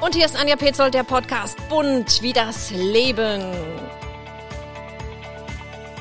[0.00, 3.42] Und hier ist Anja Petzold, der Podcast Bunt wie das Leben.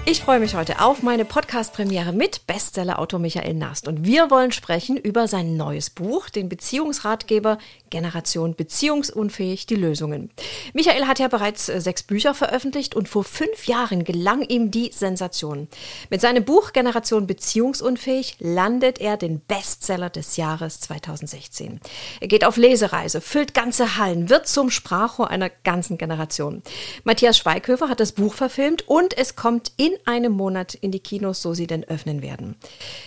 [0.06, 3.88] Ich freue mich heute auf meine Podcast-Premiere mit Bestseller-Autor Michael Nast.
[3.88, 7.58] Und wir wollen sprechen über sein neues Buch, den Beziehungsratgeber
[7.90, 10.30] Generation Beziehungsunfähig, die Lösungen.
[10.74, 14.92] Michael hat ja bereits äh, sechs Bücher veröffentlicht und vor fünf Jahren gelang ihm die
[14.92, 15.70] Sensation.
[16.10, 21.80] Mit seinem Buch Generation Beziehungsunfähig landet er den Bestseller des Jahres 2016.
[22.20, 26.62] Er geht auf Lesereise, füllt ganze Hallen, wird zum Sprachrohr einer ganzen Generation.
[27.06, 31.37] Matthias Schweighöfer hat das Buch verfilmt und es kommt in einem Monat in die Kinos,
[31.42, 32.56] so sie denn öffnen werden.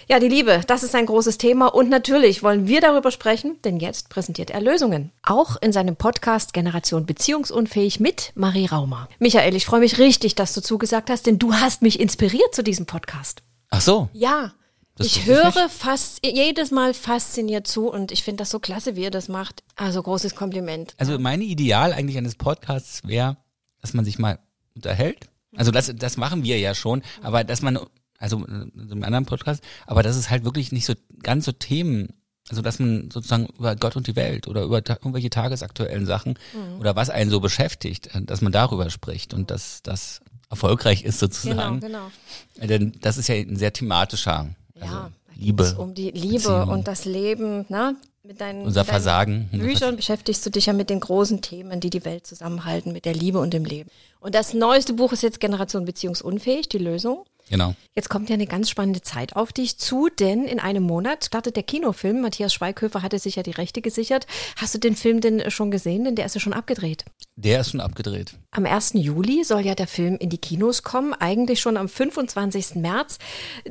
[0.09, 3.79] Ja, die Liebe, das ist ein großes Thema und natürlich wollen wir darüber sprechen, denn
[3.79, 5.13] jetzt präsentiert er Lösungen.
[5.23, 9.09] Auch in seinem Podcast Generation Beziehungsunfähig mit Marie Raumer.
[9.19, 12.63] Michael, ich freue mich richtig, dass du zugesagt hast, denn du hast mich inspiriert zu
[12.63, 13.43] diesem Podcast.
[13.71, 14.09] Ach so.
[14.13, 14.53] Ja.
[14.97, 18.59] Das ich wusste ich höre fast jedes Mal fasziniert zu und ich finde das so
[18.59, 19.63] klasse, wie ihr das macht.
[19.77, 20.95] Also großes Kompliment.
[20.99, 23.39] Also meine Ideal eigentlich eines Podcasts wäre,
[23.81, 24.39] dass man sich mal
[24.75, 25.31] unterhält.
[25.57, 27.79] Also das, das machen wir ja schon, aber dass man,
[28.21, 32.15] also in einem anderen Podcast, aber das ist halt wirklich nicht so ganz so Themen,
[32.49, 36.39] also dass man sozusagen über Gott und die Welt oder über ta irgendwelche tagesaktuellen Sachen
[36.79, 41.21] oder was einen so beschäftigt, äh, dass man darüber spricht und dass das erfolgreich ist
[41.21, 41.81] Genau, sozusagen.
[41.81, 42.11] genau.
[42.59, 44.49] Äh, Denn das ist ja ein sehr thematischer.
[44.81, 45.77] Also Ja, Liebe.
[45.79, 46.69] Um die Liebe Beziehung.
[46.69, 47.97] und das Leben, ne?
[48.23, 49.49] Mit deinen, Unser mit deinen Versagen.
[49.51, 53.15] Büchern beschäftigst du dich ja mit den großen Themen, die die Welt zusammenhalten, mit der
[53.15, 53.89] Liebe und dem Leben.
[54.21, 57.25] Und das neueste Buch ist jetzt Generation Beziehungsunfähig, die Lösung.
[57.51, 57.75] Genau.
[57.97, 61.57] Jetzt kommt ja eine ganz spannende Zeit auf dich zu, denn in einem Monat startet
[61.57, 62.21] der Kinofilm.
[62.21, 64.29] Matthias Schweighöfer hatte sich ja die Rechte gesichert.
[64.57, 66.05] Hast du den Film denn schon gesehen?
[66.05, 67.05] Denn der ist ja schon abgedreht.
[67.35, 68.35] Der ist schon abgedreht.
[68.53, 68.93] Am 1.
[68.95, 72.77] Juli soll ja der Film in die Kinos kommen, eigentlich schon am 25.
[72.77, 73.19] März.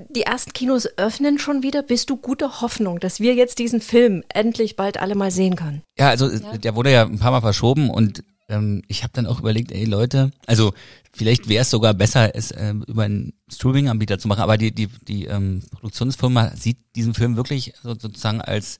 [0.10, 1.82] Die ersten Kinos öffnen schon wieder.
[1.82, 5.84] Bist du guter Hoffnung, dass wir jetzt diesen Film endlich bald alle mal sehen können?
[5.98, 9.40] Ja, also der wurde ja ein paar Mal verschoben und ähm, ich habe dann auch
[9.40, 10.74] überlegt, ey Leute, also
[11.20, 14.88] vielleicht wäre es sogar besser, es ähm, über einen Streaming-Anbieter zu machen, aber die die
[14.88, 18.80] die ähm, Produktionsfirma sieht diesen Film wirklich so, sozusagen als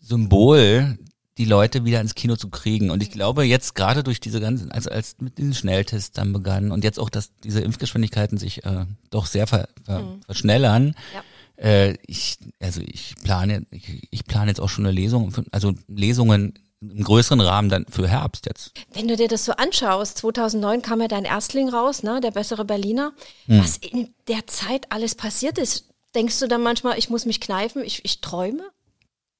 [0.00, 0.96] Symbol,
[1.36, 2.90] die Leute wieder ins Kino zu kriegen.
[2.90, 6.70] Und ich glaube jetzt gerade durch diese ganzen, also als mit diesen Schnelltests dann begann
[6.70, 10.94] und jetzt auch, dass diese Impfgeschwindigkeiten sich äh, doch sehr ver, ver, verschnellern.
[11.12, 11.24] Ja.
[11.56, 16.54] Äh, ich, also ich plane, ich, ich plane jetzt auch schon eine Lesung, also Lesungen
[16.90, 18.72] im größeren Rahmen dann für Herbst jetzt.
[18.92, 22.64] Wenn du dir das so anschaust, 2009 kam ja dein Erstling raus, ne, der bessere
[22.64, 23.12] Berliner.
[23.46, 23.60] Hm.
[23.60, 27.82] Was in der Zeit alles passiert ist, denkst du dann manchmal, ich muss mich kneifen,
[27.84, 28.62] ich, ich träume?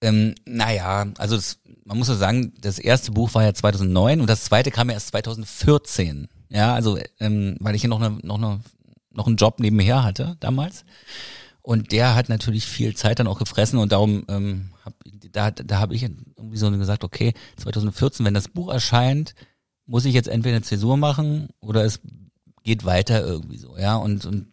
[0.00, 4.28] Ähm, naja, also das, man muss so sagen, das erste Buch war ja 2009 und
[4.28, 6.28] das zweite kam ja erst 2014.
[6.50, 8.60] Ja, also ähm, weil ich ja noch eine, noch eine,
[9.10, 10.84] noch einen Job nebenher hatte damals.
[11.66, 14.92] Und der hat natürlich viel Zeit dann auch gefressen und darum ähm, hab,
[15.32, 19.34] da, da habe ich irgendwie so gesagt, okay, 2014, wenn das Buch erscheint,
[19.86, 22.00] muss ich jetzt entweder eine Zäsur machen oder es
[22.64, 23.96] geht weiter irgendwie so, ja.
[23.96, 24.48] Und, und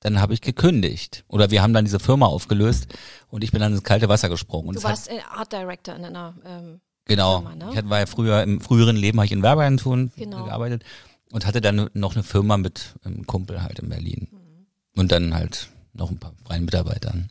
[0.00, 1.24] dann habe ich gekündigt.
[1.28, 2.88] Oder wir haben dann diese Firma aufgelöst
[3.28, 4.68] und ich bin dann ins kalte Wasser gesprungen.
[4.68, 7.40] Und Du hat- warst äh, Art Director in einer ähm, Genau.
[7.40, 7.68] Firma, ne?
[7.70, 10.44] Ich hatte- war ja früher, im früheren Leben habe ich in Werbeagenturen Genau.
[10.44, 10.84] gearbeitet
[11.32, 14.28] und hatte dann noch eine Firma mit einem Kumpel halt in Berlin.
[14.30, 14.66] Mhm.
[15.00, 17.28] Und dann halt noch ein paar freien Mitarbeitern.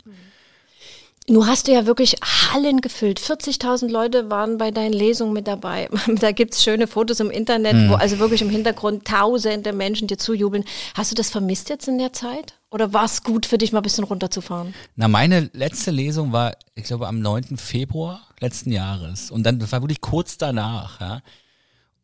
[1.30, 3.18] Nun hast du ja wirklich Hallen gefüllt.
[3.18, 5.88] 40.000 Leute waren bei deinen Lesungen mit dabei.
[6.20, 7.90] Da gibt's schöne Fotos im Internet, Hm.
[7.90, 10.66] wo also wirklich im Hintergrund tausende Menschen dir zujubeln.
[10.96, 12.56] Hast du das vermisst jetzt in der Zeit?
[12.72, 14.74] Oder war es gut für dich, mal ein bisschen runterzufahren?
[14.98, 17.56] Na, meine letzte Lesung war, ich glaube, am 9.
[17.58, 19.32] Februar letzten Jahres.
[19.32, 21.22] Und dann, das war wirklich kurz danach, ja.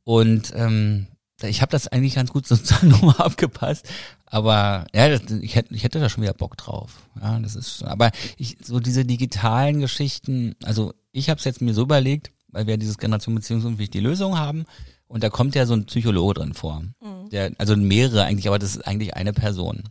[0.06, 1.08] Und ähm,
[1.42, 3.86] ich habe das eigentlich ganz gut sozusagen nochmal abgepasst.
[4.30, 7.08] Aber ja, das, ich, hätte, ich hätte da schon wieder Bock drauf.
[7.20, 7.84] Ja, das ist.
[7.84, 10.56] Aber ich so diese digitalen Geschichten.
[10.64, 14.38] Also ich habe es jetzt mir so überlegt, weil wir dieses Generation Beziehungsunfähig die Lösung
[14.38, 14.66] haben.
[15.08, 16.84] Und da kommt ja so ein Psychologe drin vor.
[17.32, 19.84] Der, also mehrere eigentlich, aber das ist eigentlich eine Person.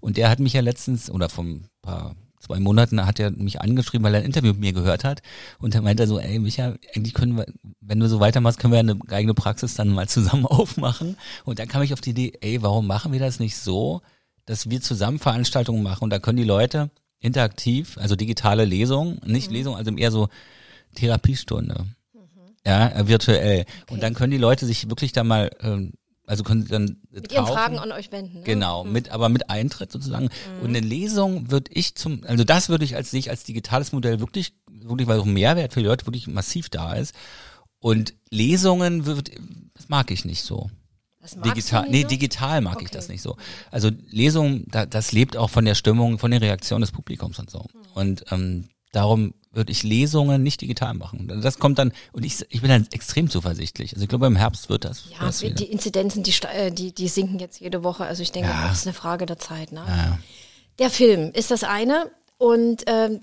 [0.00, 2.14] Und der hat mich ja letztens, oder vor ein paar,
[2.46, 5.22] zwei Monaten hat er mich angeschrieben, weil er ein Interview mit mir gehört hat.
[5.58, 7.46] Und er meinte so, ey Micha, eigentlich können wir,
[7.80, 11.16] wenn du so weitermachst, können wir eine eigene Praxis dann mal zusammen aufmachen.
[11.44, 14.00] Und dann kam ich auf die Idee, ey, warum machen wir das nicht so,
[14.44, 19.50] dass wir zusammen Veranstaltungen machen und da können die Leute interaktiv, also digitale Lesungen, nicht
[19.50, 20.28] Lesung, also eher so
[20.94, 21.86] Therapiestunde.
[22.64, 23.64] Ja, äh, virtuell.
[23.90, 25.92] Und dann können die Leute sich wirklich da mal, ähm,
[26.26, 27.54] also können sie dann Mit ihren tauchen.
[27.54, 28.38] Fragen an euch wenden.
[28.38, 28.44] Ne?
[28.44, 30.28] Genau, mit, aber mit Eintritt sozusagen.
[30.60, 33.92] Und eine Lesung würde ich zum, also das würde ich als sehe ich als digitales
[33.92, 37.14] Modell wirklich, wirklich, weil auch ein Mehrwert für die Leute wirklich massiv da ist.
[37.78, 39.30] Und Lesungen wird,
[39.74, 40.70] das mag ich nicht so.
[41.44, 42.94] Digital, nee, digital mag ich Okay.
[42.96, 43.36] das nicht so.
[43.72, 47.50] Also Lesung, da, das lebt auch von der Stimmung, von der Reaktion des Publikums und
[47.50, 47.60] so.
[47.60, 47.80] Mhm.
[47.94, 51.40] Und ähm, darum würde ich Lesungen nicht digital machen.
[51.42, 53.94] Das kommt dann, und ich, ich bin dann extrem zuversichtlich.
[53.94, 55.04] Also ich glaube, im Herbst wird das.
[55.10, 58.04] Ja, das die Inzidenzen, die, äh, die, die sinken jetzt jede Woche.
[58.04, 58.68] Also ich denke, ja.
[58.68, 59.72] das ist eine Frage der Zeit.
[59.72, 59.82] Ne?
[59.86, 60.18] Ja.
[60.78, 62.10] Der Film ist das eine.
[62.38, 63.20] Und ähm,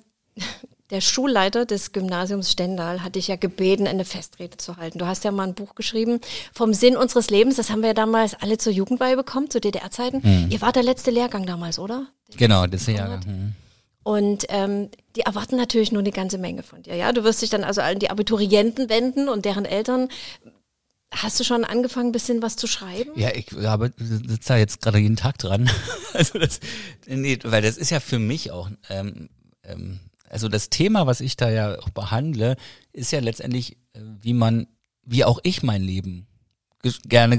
[0.89, 5.00] der Schulleiter des Gymnasiums Stendal hat dich ja gebeten, eine Festrede zu halten.
[5.00, 6.19] Du hast ja mal ein Buch geschrieben
[6.53, 7.56] vom Sinn unseres Lebens.
[7.56, 10.21] Das haben wir ja damals alle zur Jugendweihe bekommen, zu DDR-Zeiten.
[10.24, 10.51] Mhm.
[10.51, 12.07] Ihr wart der letzte Lehrgang damals, oder?
[12.38, 13.24] Genau, das Jahrgang.
[13.25, 13.56] Mhm.
[14.04, 16.96] Und ähm, die erwarten natürlich nur eine ganze Menge von dir.
[16.96, 20.10] Ja, du wirst dich dann also an die Abiturienten wenden und deren Eltern.
[21.14, 23.12] Hast du schon angefangen, ein bisschen was zu schreiben?
[23.16, 25.70] Ja, ich habe sitze da jetzt gerade jeden Tag dran.
[26.14, 26.60] also das,
[27.06, 29.30] nee, weil das ist ja für mich auch ähm,
[29.64, 30.00] ähm,
[30.34, 32.56] also das Thema, was ich da ja auch behandle,
[32.92, 34.66] ist ja letztendlich, äh, wie man,
[35.04, 36.26] wie auch ich mein Leben
[37.06, 37.38] gerne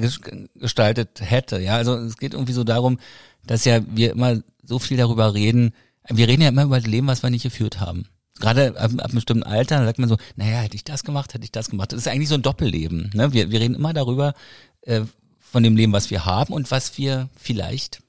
[0.54, 1.58] gestaltet hätte.
[1.58, 2.98] Ja, also es geht irgendwie so darum,
[3.44, 5.74] dass ja wir immer so viel darüber reden.
[6.08, 8.06] Wir reden ja immer über das Leben, was wir nicht geführt haben.
[8.40, 11.44] Gerade ab, ab einem bestimmten Alter sagt man so, naja, hätte ich das gemacht, hätte
[11.44, 11.92] ich das gemacht.
[11.92, 13.10] Das ist eigentlich so ein Doppelleben.
[13.14, 13.32] Ne?
[13.32, 14.34] Wir, wir reden immer darüber,
[14.82, 15.02] äh,
[15.38, 18.00] von dem Leben, was wir haben und was wir vielleicht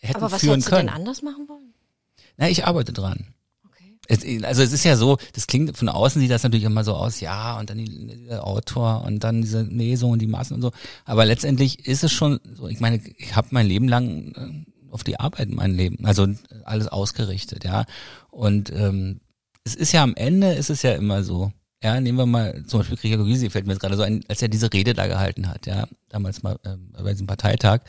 [0.00, 0.88] hätten Aber was führen können.
[0.88, 1.74] Aber was du denn anders machen wollen?
[2.38, 3.34] Na, ich arbeite dran.
[4.10, 6.94] Es, also es ist ja so, das klingt von außen sieht das natürlich immer so
[6.94, 10.62] aus, ja, und dann die, der Autor und dann diese Lesung und die Massen und
[10.62, 10.72] so.
[11.04, 15.04] Aber letztendlich ist es schon so, ich meine, ich habe mein Leben lang äh, auf
[15.04, 16.26] die Arbeit mein Leben, also
[16.64, 17.84] alles ausgerichtet, ja.
[18.30, 19.20] Und ähm,
[19.64, 21.52] es ist ja am Ende ist es ja immer so.
[21.82, 24.42] Ja, nehmen wir mal zum Beispiel Gregor Gysi, fällt mir jetzt gerade so ein, als
[24.42, 27.82] er diese Rede da gehalten hat, ja, damals mal äh, bei diesem Parteitag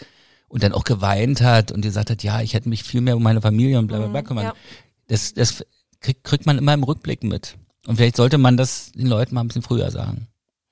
[0.49, 3.23] und dann auch geweint hat und gesagt hat, ja, ich hätte mich viel mehr um
[3.23, 4.45] meine Familie und bla bla bla mhm, kümmern.
[4.45, 4.53] Ja.
[5.07, 5.65] Das, das
[6.01, 7.55] kriegt, kriegt man immer im Rückblick mit.
[7.87, 10.27] Und vielleicht sollte man das den Leuten mal ein bisschen früher sagen.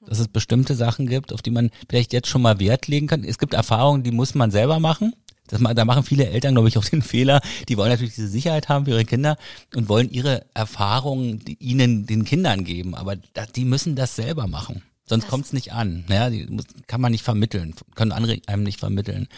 [0.06, 3.24] Dass es bestimmte Sachen gibt, auf die man vielleicht jetzt schon mal Wert legen kann.
[3.24, 5.14] Es gibt Erfahrungen, die muss man selber machen.
[5.48, 7.42] Das, da machen viele Eltern, glaube ich, auch den Fehler.
[7.68, 9.38] Die wollen natürlich diese Sicherheit haben für ihre Kinder
[9.76, 12.96] und wollen ihre Erfahrungen ihnen, den Kindern geben.
[12.96, 14.84] Aber die müssen das selber machen.
[15.06, 16.04] Sonst kommt es nicht an.
[16.10, 19.30] Ja, die muss, kann man nicht vermitteln, können andere einem nicht vermitteln.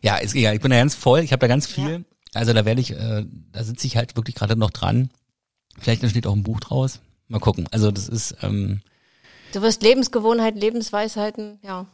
[0.00, 0.54] Ja, ist egal.
[0.54, 1.20] Ich bin da ganz voll.
[1.20, 1.90] Ich habe da ganz viel.
[1.90, 2.00] Ja.
[2.34, 5.10] Also da werde ich, äh, da sitze ich halt wirklich gerade noch dran.
[5.78, 7.00] Vielleicht entsteht auch ein Buch draus.
[7.28, 7.68] Mal gucken.
[7.70, 8.36] Also das ist.
[8.42, 8.80] Ähm,
[9.52, 11.86] du wirst Lebensgewohnheiten, Lebensweisheiten, ja,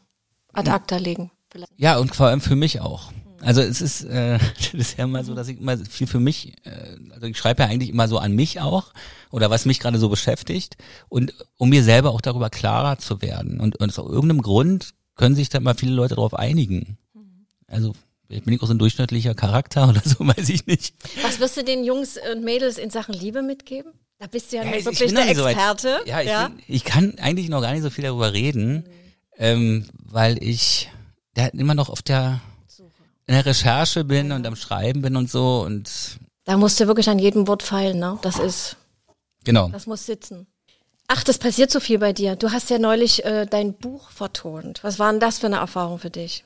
[0.52, 1.30] ad acta legen.
[1.50, 1.72] Vielleicht.
[1.76, 3.12] Ja, und vor allem für mich auch.
[3.40, 6.54] Also es ist, äh, das ist ja immer so, dass ich immer viel für mich,
[6.64, 8.92] äh, also ich schreibe ja eigentlich immer so an mich auch
[9.30, 10.76] oder was mich gerade so beschäftigt
[11.08, 13.60] und um mir selber auch darüber klarer zu werden.
[13.60, 16.98] Und, und aus irgendeinem Grund können sich da mal viele Leute darauf einigen.
[17.66, 17.94] Also
[18.28, 20.94] bin ich auch so ein durchschnittlicher Charakter oder so, weiß ich nicht.
[21.22, 23.92] Was wirst du den Jungs und Mädels in Sachen Liebe mitgeben?
[24.18, 26.00] Da bist du ja, ja wirklich der Experte.
[26.04, 26.48] So ja, ich, ja?
[26.48, 28.84] Bin, ich kann eigentlich noch gar nicht so viel darüber reden, mhm.
[29.38, 30.90] ähm, weil ich
[31.34, 32.40] da immer noch auf der,
[33.28, 37.10] in der Recherche bin und am Schreiben bin und so und da musst du wirklich
[37.10, 38.18] an jedem Wort feilen, ne?
[38.22, 38.76] Das ist
[39.44, 39.68] genau.
[39.68, 40.46] Das muss sitzen.
[41.06, 42.36] Ach, das passiert so viel bei dir.
[42.36, 44.82] Du hast ja neulich äh, dein Buch vertont.
[44.82, 46.44] Was war denn das für eine Erfahrung für dich?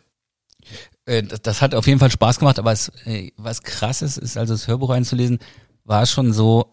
[1.06, 4.16] Äh, das, das, hat auf jeden Fall Spaß gemacht, aber es, äh, was krass ist,
[4.16, 5.38] ist also das Hörbuch einzulesen,
[5.84, 6.66] war schon so,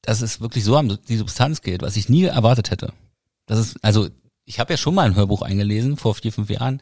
[0.00, 2.94] dass es wirklich so um die Substanz geht, was ich nie erwartet hätte.
[3.44, 4.08] Das ist, also
[4.46, 6.80] ich habe ja schon mal ein Hörbuch eingelesen vor vier, fünf Jahren,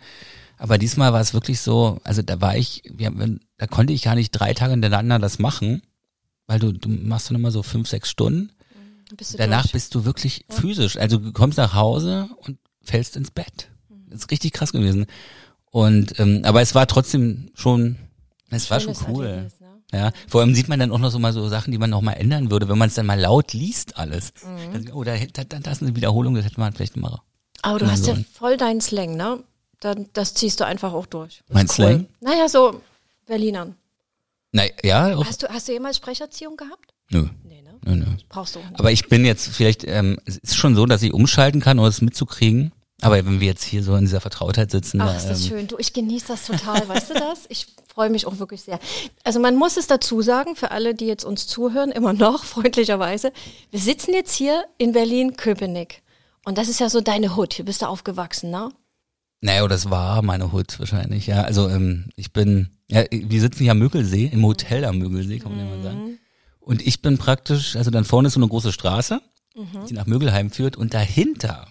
[0.58, 3.12] aber diesmal war es wirklich so, also da war ich, wir,
[3.56, 5.82] da konnte ich gar nicht drei Tage hintereinander das machen,
[6.46, 8.50] weil du, du machst dann immer so fünf, sechs Stunden.
[9.16, 9.72] Bist Danach durch?
[9.72, 10.56] bist du wirklich ja.
[10.56, 10.96] physisch.
[10.96, 13.71] Also du kommst nach Hause und fällst ins Bett.
[14.09, 15.06] Das ist richtig krass gewesen.
[15.71, 17.97] Und ähm, aber es war trotzdem schon,
[18.50, 19.26] es war schon cool.
[19.26, 19.68] Erlebnis, ne?
[19.92, 22.02] Ja, vor allem sieht man dann auch noch so mal so Sachen, die man noch
[22.02, 24.33] mal ändern würde, wenn man es dann mal laut liest alles.
[24.44, 24.90] Mhm.
[24.92, 27.21] oh, da, da, da ist eine Wiederholung, das hätte man vielleicht mal.
[27.62, 28.18] Aber du hast sollen.
[28.18, 29.42] ja voll deinen Slang, ne?
[29.80, 31.42] Dann, das ziehst du einfach auch durch.
[31.49, 31.75] Mein cool.
[31.75, 32.06] Slang?
[32.20, 32.80] Naja, so
[33.26, 33.76] Berlinern.
[34.52, 35.16] Na, ja.
[35.25, 36.94] Hast du, hast du jemals Sprecherziehung gehabt?
[37.11, 37.28] Nö.
[37.44, 37.78] Nee, ne?
[37.85, 38.06] Nö, nö.
[38.28, 38.80] Brauchst du auch nicht.
[38.80, 41.85] Aber ich bin jetzt vielleicht, ähm, es ist schon so, dass ich umschalten kann, um
[41.85, 42.73] es mitzukriegen.
[43.00, 45.00] Aber wenn wir jetzt hier so in dieser Vertrautheit sitzen.
[45.00, 45.66] Ach, ist das ähm, schön.
[45.68, 47.44] Du, ich genieße das total, weißt du das?
[47.49, 48.80] Ich freue mich auch wirklich sehr.
[49.23, 53.32] Also man muss es dazu sagen, für alle, die jetzt uns zuhören, immer noch freundlicherweise.
[53.70, 56.02] Wir sitzen jetzt hier in Berlin-Köpenick.
[56.44, 57.54] Und das ist ja so deine Hut.
[57.54, 58.70] Hier bist du aufgewachsen, ne?
[59.40, 61.42] Naja, das war meine Hut wahrscheinlich, ja.
[61.42, 65.52] Also ähm, ich bin, ja, wir sitzen hier am Mögelsee, im Hotel am Mögelsee, kann
[65.54, 65.71] man mhm.
[65.71, 66.04] ja mal sagen.
[66.04, 66.18] Mhm.
[66.61, 69.21] Und ich bin praktisch, also dann vorne ist so eine große Straße,
[69.54, 69.87] mhm.
[69.88, 71.68] die nach Mögelheim führt und dahinter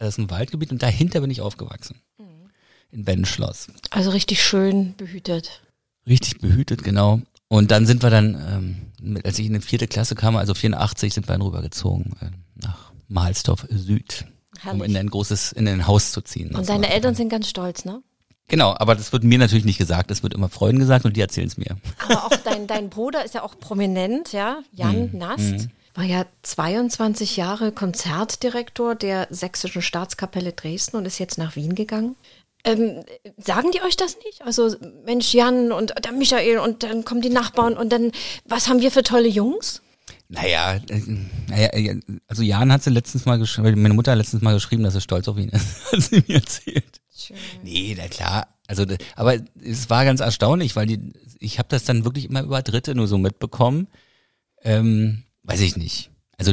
[0.00, 2.00] das ist ein Waldgebiet und dahinter bin ich aufgewachsen.
[2.18, 2.50] Mhm.
[2.90, 3.68] In Wendenschloss.
[3.90, 5.60] Also richtig schön behütet.
[6.06, 7.20] Richtig behütet, genau.
[7.48, 11.12] Und dann sind wir dann, ähm, als ich in die vierte Klasse kam, also 84,
[11.12, 14.24] sind wir dann rübergezogen äh, nach Mahlsdorf Süd,
[14.62, 14.82] Herrlich.
[14.82, 16.54] um in ein großes, in ein Haus zu ziehen.
[16.54, 18.02] Und deine Eltern sind ganz stolz, ne?
[18.48, 21.20] Genau, aber das wird mir natürlich nicht gesagt, das wird immer Freunden gesagt und die
[21.20, 21.76] erzählen es mir.
[22.04, 25.52] Aber auch dein, dein Bruder ist ja auch prominent, ja, Jan mm, Nast.
[25.52, 25.70] Mm.
[25.94, 32.16] War ja 22 Jahre Konzertdirektor der Sächsischen Staatskapelle Dresden und ist jetzt nach Wien gegangen.
[32.64, 33.04] Ähm,
[33.38, 34.42] sagen die euch das nicht?
[34.42, 34.74] Also,
[35.04, 38.10] Mensch, Jan und der Michael und dann kommen die Nachbarn und dann,
[38.44, 39.80] was haben wir für tolle Jungs?
[40.32, 41.02] Naja, äh,
[41.48, 41.94] naja,
[42.28, 45.00] also Jan hat sie letztens mal geschrieben, meine Mutter hat letztens mal geschrieben, dass sie
[45.00, 47.00] stolz auf ihn ist, hat sie mir erzählt.
[47.14, 47.36] Schön.
[47.64, 48.46] Nee, na klar.
[48.68, 52.62] Also, aber es war ganz erstaunlich, weil die, ich habe das dann wirklich immer über
[52.62, 53.88] Dritte nur so mitbekommen.
[54.62, 56.10] Ähm, weiß ich nicht.
[56.38, 56.52] Also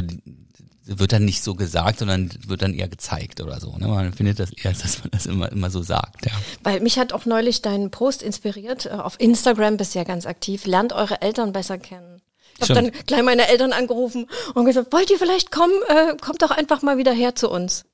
[0.84, 3.76] wird dann nicht so gesagt, sondern wird dann eher gezeigt oder so.
[3.76, 3.86] Ne?
[3.86, 6.26] Man findet das eher, dass man das immer, immer so sagt.
[6.26, 6.32] Ja.
[6.64, 8.86] Weil mich hat auch neulich dein Post inspiriert.
[8.86, 10.66] Äh, auf Instagram bist du ja ganz aktiv.
[10.66, 12.17] Lernt eure Eltern besser kennen.
[12.60, 15.74] Ich habe dann gleich meine Eltern angerufen und gesagt, wollt ihr vielleicht kommen?
[15.88, 17.84] Äh, kommt doch einfach mal wieder her zu uns.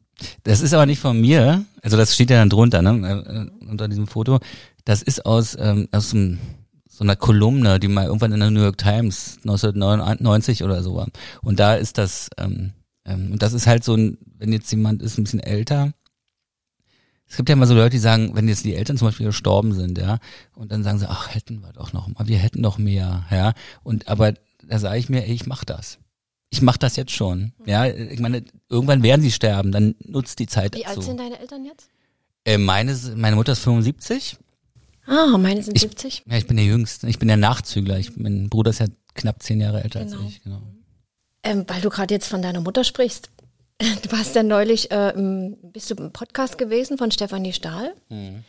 [0.44, 1.64] Das ist aber nicht von mir.
[1.83, 3.50] Also das steht ja dann drunter, ne?
[3.61, 4.38] Äh, unter diesem Foto.
[4.85, 8.78] Das ist aus, ähm, aus so einer Kolumne, die mal irgendwann in der New York
[8.78, 11.09] Times 1999 oder so war.
[11.42, 12.73] Und da ist das, ähm,
[13.04, 15.92] ähm, und das ist halt so ein, wenn jetzt jemand ist ein bisschen älter,
[17.26, 19.73] es gibt ja immer so Leute, die sagen, wenn jetzt die Eltern zum Beispiel gestorben
[19.73, 20.18] sind, ja,
[20.54, 23.54] und dann sagen sie, ach, hätten wir doch noch mal, wir hätten noch mehr, ja.
[23.83, 24.35] Und aber
[24.68, 25.99] da sage ich mir, ey, ich mach das.
[26.50, 27.52] Ich mach das jetzt schon.
[27.66, 30.92] Ja, ich meine, irgendwann werden sie sterben, dann nutzt die Zeit Wie dazu.
[30.92, 31.88] Wie alt sind deine Eltern jetzt?
[32.44, 34.38] Äh, meine, meine Mutter ist 75
[35.06, 36.25] Ah, meine sind ich, 70.
[36.26, 37.09] Ja, ich bin der Jüngste.
[37.09, 37.99] Ich bin der Nachzügler.
[37.99, 40.16] Ich, mein Bruder ist ja knapp zehn Jahre älter genau.
[40.16, 40.42] als ich.
[40.42, 40.62] Genau.
[41.42, 43.30] Ähm, weil du gerade jetzt von deiner Mutter sprichst.
[44.02, 45.12] Du warst ja neulich, äh,
[45.62, 47.92] bist du im Podcast gewesen von Stefanie Stahl.
[48.09, 48.44] Mhm.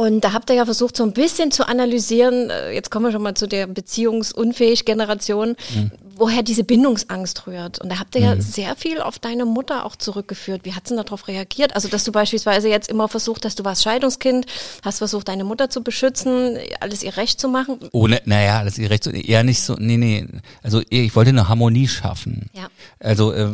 [0.00, 3.12] Und da habt ihr ja versucht, so ein bisschen zu analysieren, äh, jetzt kommen wir
[3.12, 5.90] schon mal zu der beziehungsunfähig Generation, mhm.
[6.16, 7.82] woher diese Bindungsangst rührt.
[7.82, 8.40] Und da habt ihr ja mhm.
[8.40, 10.64] sehr viel auf deine Mutter auch zurückgeführt.
[10.64, 11.76] Wie hat sie darauf reagiert?
[11.76, 14.46] Also, dass du beispielsweise jetzt immer versucht hast, du warst Scheidungskind,
[14.82, 17.78] hast versucht, deine Mutter zu beschützen, alles ihr Recht zu machen.
[17.92, 20.26] Ohne, naja, alles ihr Recht zu, eher nicht so, nee, nee.
[20.62, 22.48] Also, ich wollte eine Harmonie schaffen.
[22.54, 22.68] Ja.
[23.00, 23.50] Also, äh,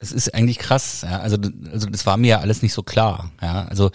[0.00, 1.20] es ist eigentlich krass, ja.
[1.20, 1.36] Also,
[1.72, 3.66] also, das war mir ja alles nicht so klar, ja.
[3.70, 3.92] Also,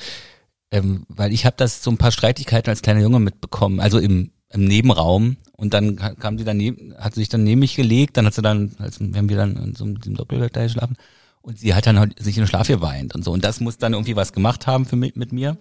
[0.72, 4.32] ähm, weil ich habe das so ein paar Streitigkeiten als kleiner Junge mitbekommen, also im,
[4.50, 8.34] im Nebenraum und dann kam sie daneben, hat sich dann neben mich gelegt, dann hat
[8.34, 10.96] sie dann, als wenn wir dann in so einem Doppelbett da geschlafen
[11.42, 13.78] und sie hat dann halt sich in den Schlaf geweint und so und das muss
[13.78, 15.58] dann irgendwie was gemacht haben für mich, mit mir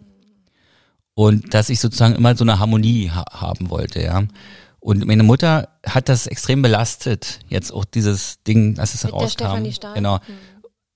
[1.15, 4.23] und dass ich sozusagen immer so eine Harmonie ha haben wollte, ja.
[4.81, 9.63] Und meine Mutter hat das extrem belastet, jetzt auch dieses Ding, dass es Mit rauskam.
[9.95, 10.21] Genau.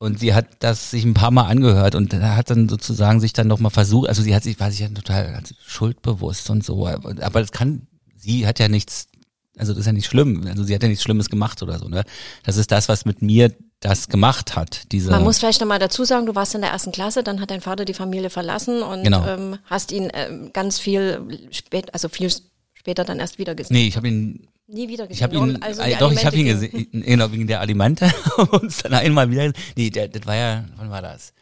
[0.05, 3.47] Und sie hat das sich ein paar Mal angehört und hat dann sozusagen sich dann
[3.47, 7.53] nochmal versucht, also sie hat sich, war sich ja total schuldbewusst und so, aber das
[7.53, 9.09] kann, sie hat ja nichts,
[9.57, 11.89] also das ist ja nicht schlimm, also sie hat ja nichts Schlimmes gemacht oder so,
[11.89, 12.05] ne?
[12.43, 14.93] Das ist das, was mit mir das gemacht hat.
[14.93, 17.51] Diese Man muss vielleicht nochmal dazu sagen, du warst in der ersten Klasse, dann hat
[17.51, 19.27] dein Vater die Familie verlassen und genau.
[19.27, 22.31] ähm, hast ihn ähm, ganz viel spät, also viel
[22.75, 23.75] später dann erst wieder gesehen.
[23.75, 25.17] Nee, ich habe ihn Nie wieder gesehen.
[25.17, 28.11] Ich habe ihn, also äh, doch, ich habe ihn gesehen, genau, wegen der Alimente.
[28.51, 31.35] uns dann einmal wieder, nee, der, das war ja, wann war das?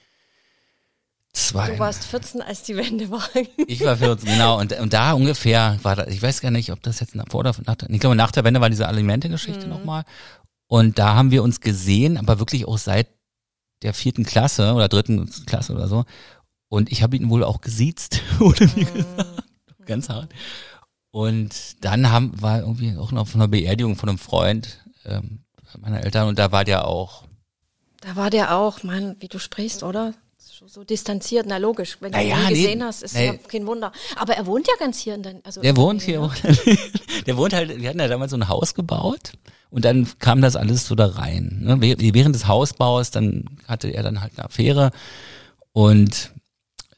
[1.32, 1.70] Zwei.
[1.70, 3.26] Du warst 14, als die Wende war.
[3.66, 4.60] ich war 14, genau.
[4.60, 7.40] Und, und da ungefähr war das, ich weiß gar nicht, ob das jetzt nach, vor
[7.40, 9.72] oder nach der, ich glaube, nach der Wende war diese Alimente-Geschichte mhm.
[9.72, 10.04] nochmal.
[10.66, 13.08] Und da haben wir uns gesehen, aber wirklich auch seit
[13.82, 16.04] der vierten Klasse oder dritten Klasse oder so.
[16.68, 18.94] Und ich habe ihn wohl auch gesiezt, wurde mir mhm.
[18.94, 19.42] gesagt.
[19.86, 20.28] Ganz hart.
[21.12, 25.40] Und dann haben, war irgendwie auch noch von einer Beerdigung von einem Freund ähm,
[25.78, 27.24] meiner Eltern und da war der auch.
[28.00, 30.14] Da war der auch, Mann, wie du sprichst, oder?
[30.66, 31.98] So distanziert, na logisch.
[32.00, 33.26] Wenn du ja, ihn gesehen nee, hast, ist nee.
[33.26, 33.92] ja kein Wunder.
[34.16, 35.60] Aber er wohnt ja ganz hier in den, also.
[35.60, 36.30] Der wohnt hier, ne?
[37.26, 39.32] der wohnt halt, wir hatten ja damals so ein Haus gebaut
[39.70, 41.58] und dann kam das alles so da rein.
[41.62, 41.80] Ne?
[41.80, 44.92] Während des Hausbaus, dann hatte er dann halt eine Affäre
[45.72, 46.32] und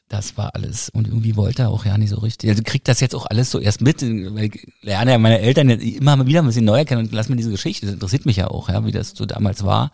[0.09, 0.89] das war alles.
[0.89, 2.49] Und irgendwie wollte er auch ja nicht so richtig.
[2.49, 5.69] Also kriegt das jetzt auch alles so erst mit, weil ich lerne ja meine Eltern
[5.69, 7.85] immer mal wieder ein bisschen neu kennen und lass mir diese Geschichte.
[7.85, 9.91] Das interessiert mich ja auch, ja, wie das so damals war.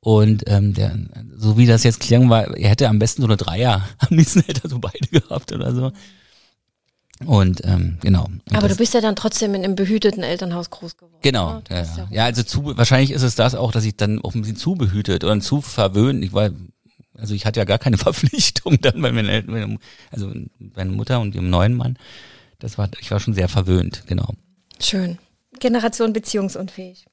[0.00, 0.98] Und ähm, der,
[1.34, 4.42] so wie das jetzt klang, war, er hätte am besten so eine Dreier, am liebsten
[4.42, 5.92] hätte er so beide gehabt oder so.
[7.24, 8.24] Und ähm, genau.
[8.24, 11.20] Und Aber du bist ja dann trotzdem in einem behüteten Elternhaus groß geworden.
[11.22, 11.62] Genau.
[11.70, 12.08] Ja, ja.
[12.10, 14.74] ja, also zu, wahrscheinlich ist es das auch, dass ich dann auch ein bisschen zu
[14.74, 16.22] behütet oder zu verwöhnt.
[16.22, 16.50] Ich war
[17.16, 19.78] also ich hatte ja gar keine Verpflichtung dann bei meinen Eltern,
[20.10, 21.98] also meine Mutter und ihrem neuen Mann.
[22.58, 24.34] Das war, ich war schon sehr verwöhnt, genau.
[24.80, 25.18] Schön.
[25.60, 27.06] Generation beziehungsunfähig.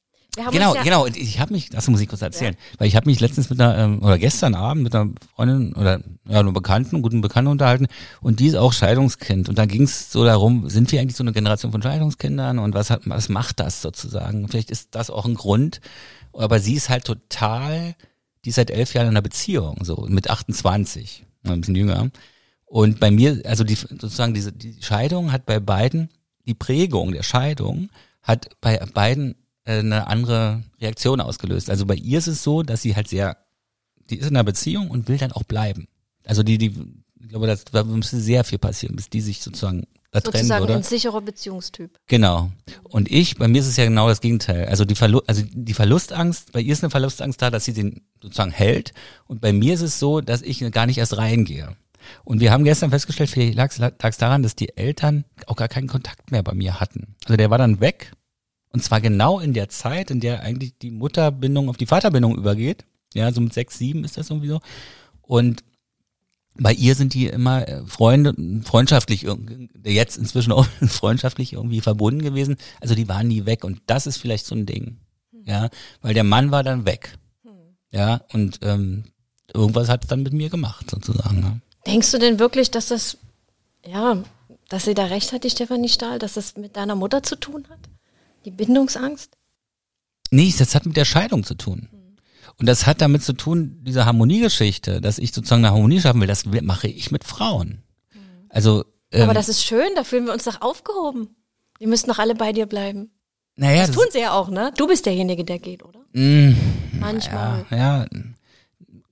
[0.50, 1.04] genau, ja genau.
[1.04, 2.80] Und ich habe mich, das muss ich kurz erzählen, ja.
[2.80, 6.00] weil ich habe mich letztens mit einer ähm, oder gestern Abend mit einer Freundin oder
[6.28, 7.86] ja, einer Bekannten, guten Bekannten unterhalten
[8.20, 11.24] und die ist auch Scheidungskind und da ging es so darum, sind wir eigentlich so
[11.24, 14.48] eine Generation von Scheidungskindern und was hat, was macht das sozusagen?
[14.48, 15.80] Vielleicht ist das auch ein Grund,
[16.32, 17.94] aber sie ist halt total
[18.44, 22.10] die ist seit elf Jahren in einer Beziehung, so mit 28, ein bisschen jünger.
[22.64, 26.08] Und bei mir, also die sozusagen diese die Scheidung hat bei beiden
[26.46, 27.88] die Prägung der Scheidung
[28.22, 31.70] hat bei beiden äh, eine andere Reaktion ausgelöst.
[31.70, 33.36] Also bei ihr ist es so, dass sie halt sehr,
[34.10, 35.88] die ist in einer Beziehung und will dann auch bleiben.
[36.24, 36.74] Also die, die,
[37.20, 40.76] ich glaube, da müsste sehr viel passieren, bis die sich sozusagen da trennen, Sozusagen oder?
[40.76, 41.98] ein sicherer Beziehungstyp.
[42.06, 42.52] Genau.
[42.84, 44.66] Und ich, bei mir ist es ja genau das Gegenteil.
[44.66, 48.02] Also die, Verlu also die Verlustangst, bei ihr ist eine Verlustangst da, dass sie den
[48.22, 48.92] sozusagen hält.
[49.26, 51.76] Und bei mir ist es so, dass ich gar nicht erst reingehe.
[52.24, 55.88] Und wir haben gestern festgestellt, vielleicht lag es daran, dass die Eltern auch gar keinen
[55.88, 57.16] Kontakt mehr bei mir hatten.
[57.24, 58.12] Also der war dann weg.
[58.70, 62.84] Und zwar genau in der Zeit, in der eigentlich die Mutterbindung auf die Vaterbindung übergeht.
[63.14, 64.60] Ja, so mit sechs, sieben ist das irgendwie so.
[65.22, 65.64] Und
[66.54, 69.26] bei ihr sind die immer äh, Freunde, freundschaftlich,
[69.84, 72.56] jetzt inzwischen auch freundschaftlich irgendwie verbunden gewesen.
[72.80, 74.98] Also die waren nie weg und das ist vielleicht so ein Ding.
[75.44, 75.70] Ja,
[76.02, 77.18] weil der Mann war dann weg.
[77.90, 79.04] Ja, und ähm,
[79.52, 81.40] irgendwas hat es dann mit mir gemacht, sozusagen.
[81.40, 81.60] Ne?
[81.86, 83.18] Denkst du denn wirklich, dass das,
[83.84, 84.22] ja,
[84.68, 87.66] dass sie da recht hat, die Stefanie Stahl, dass das mit deiner Mutter zu tun
[87.68, 87.80] hat?
[88.44, 89.36] Die Bindungsangst?
[90.30, 91.88] Nee, das hat mit der Scheidung zu tun.
[92.58, 96.28] Und das hat damit zu tun, diese Harmoniegeschichte, dass ich sozusagen eine Harmonie schaffen will,
[96.28, 97.82] das mache ich mit Frauen.
[98.48, 101.28] Also, ähm, Aber das ist schön, da fühlen wir uns doch aufgehoben.
[101.80, 103.10] Die müssen doch alle bei dir bleiben.
[103.56, 104.72] naja, Das tun sie ja auch, ne?
[104.76, 106.00] Du bist derjenige, der geht, oder?
[106.12, 106.54] mh,
[107.00, 107.64] Manchmal.
[107.70, 108.06] Ja, ja,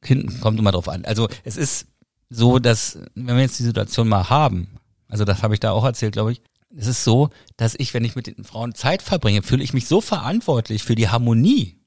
[0.02, 1.04] Kind kommt immer drauf an.
[1.04, 1.87] Also es ist
[2.28, 4.68] so, dass wenn wir jetzt die Situation mal haben,
[5.09, 6.42] also das habe ich da auch erzählt, glaube ich,
[6.76, 9.88] es ist so, dass ich, wenn ich mit den Frauen Zeit verbringe, fühle ich mich
[9.88, 11.79] so verantwortlich für die Harmonie,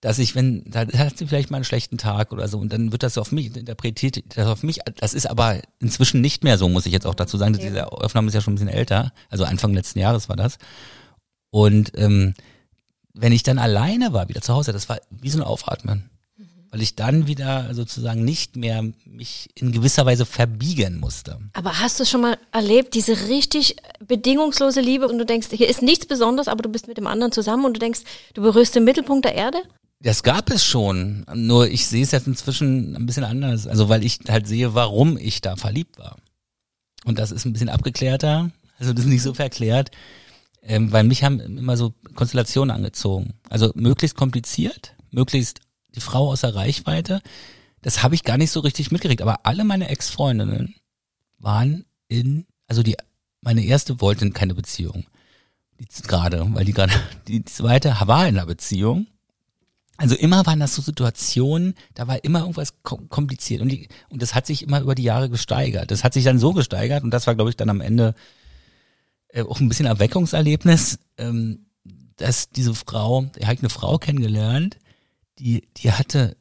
[0.00, 2.92] dass ich, wenn, da hat sie vielleicht mal einen schlechten Tag oder so und dann
[2.92, 6.68] wird das auf mich interpretiert, das auf mich, das ist aber inzwischen nicht mehr so,
[6.68, 9.44] muss ich jetzt auch dazu sagen, diese Aufnahme ist ja schon ein bisschen älter, also
[9.44, 10.58] Anfang letzten Jahres war das.
[11.50, 12.34] Und ähm,
[13.14, 16.10] wenn ich dann alleine war, wieder zu Hause, das war wie so ein Aufatmen.
[16.70, 21.38] Weil ich dann wieder sozusagen nicht mehr mich in gewisser Weise verbiegen musste.
[21.54, 23.76] Aber hast du schon mal erlebt, diese richtig
[24.06, 27.32] bedingungslose Liebe und du denkst, hier ist nichts Besonderes, aber du bist mit dem anderen
[27.32, 28.00] zusammen und du denkst,
[28.34, 29.62] du berührst den Mittelpunkt der Erde?
[30.00, 33.66] Das gab es schon, nur ich sehe es jetzt inzwischen ein bisschen anders.
[33.66, 36.16] Also weil ich halt sehe, warum ich da verliebt war.
[37.04, 39.90] Und das ist ein bisschen abgeklärter, also das ist nicht so verklärt,
[40.62, 43.34] ähm, weil mich haben immer so Konstellationen angezogen.
[43.48, 45.60] Also möglichst kompliziert, möglichst
[45.94, 47.22] die Frau außer Reichweite.
[47.82, 49.22] Das habe ich gar nicht so richtig mitgekriegt.
[49.22, 50.74] Aber alle meine Ex-Freundinnen
[51.38, 52.96] waren in, also die,
[53.40, 55.06] meine erste wollte keine Beziehung.
[55.78, 56.92] Die gerade, weil die gerade,
[57.28, 59.06] die zweite war in einer Beziehung.
[59.98, 64.20] Also immer waren das so Situationen, da war immer irgendwas kom kompliziert und, die, und
[64.20, 65.90] das hat sich immer über die Jahre gesteigert.
[65.90, 68.14] Das hat sich dann so gesteigert und das war, glaube ich, dann am Ende
[69.28, 71.66] äh, auch ein bisschen Erweckungserlebnis, ähm,
[72.16, 74.78] dass diese Frau, ich habe eine Frau kennengelernt,
[75.38, 76.36] die, die hatte,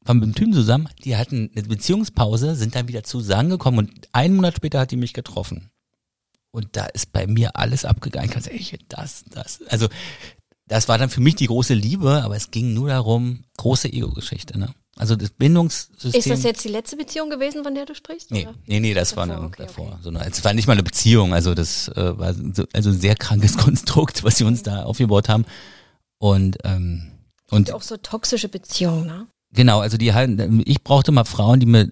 [0.00, 4.36] war mit dem Typen zusammen, die hatten eine Beziehungspause, sind dann wieder zusammengekommen und einen
[4.36, 5.70] Monat später hat die mich getroffen.
[6.50, 8.28] Und da ist bei mir alles abgegangen.
[8.28, 9.62] Ich kann sagen, ey, das, das.
[9.68, 9.88] Also
[10.68, 14.58] das war dann für mich die große Liebe, aber es ging nur darum, große Ego-Geschichte.
[14.58, 14.72] Ne?
[14.96, 16.12] Also das Bindungssystem.
[16.18, 18.30] Ist das jetzt die letzte Beziehung gewesen, von der du sprichst?
[18.30, 18.54] Nee, oder?
[18.66, 19.86] nee, nee, das war Davor, eine, okay, davor.
[19.86, 19.96] okay.
[20.02, 23.00] So eine, es war nicht mal eine Beziehung, also das äh, war so, also ein
[23.00, 25.44] sehr krankes Konstrukt, was sie uns da aufgebaut haben.
[26.18, 27.12] Und ähm,
[27.50, 29.26] und Auch so toxische Beziehungen, ne?
[29.52, 31.90] genau, also die halten, ich brauchte mal Frauen, die mir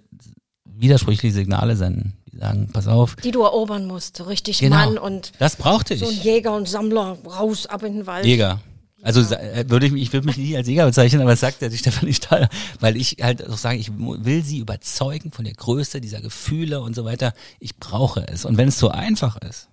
[0.64, 4.76] widersprüchliche Signale senden, sagen, pass auf, Die du erobern musst, richtig Genau.
[4.76, 6.00] Mann und das brauchte ich.
[6.00, 8.24] so ein Jäger und Sammler raus ab in den Wald.
[8.26, 8.60] Jäger.
[9.02, 11.40] Also sa- äh, würde ich mich, ich würde mich nicht als Jäger bezeichnen, aber das
[11.40, 12.48] sagt ja die Stefanie Stahl,
[12.80, 16.94] weil ich halt auch sage, ich will sie überzeugen von der Größe dieser Gefühle und
[16.96, 17.32] so weiter.
[17.60, 18.44] Ich brauche es.
[18.44, 19.68] Und wenn es so einfach ist,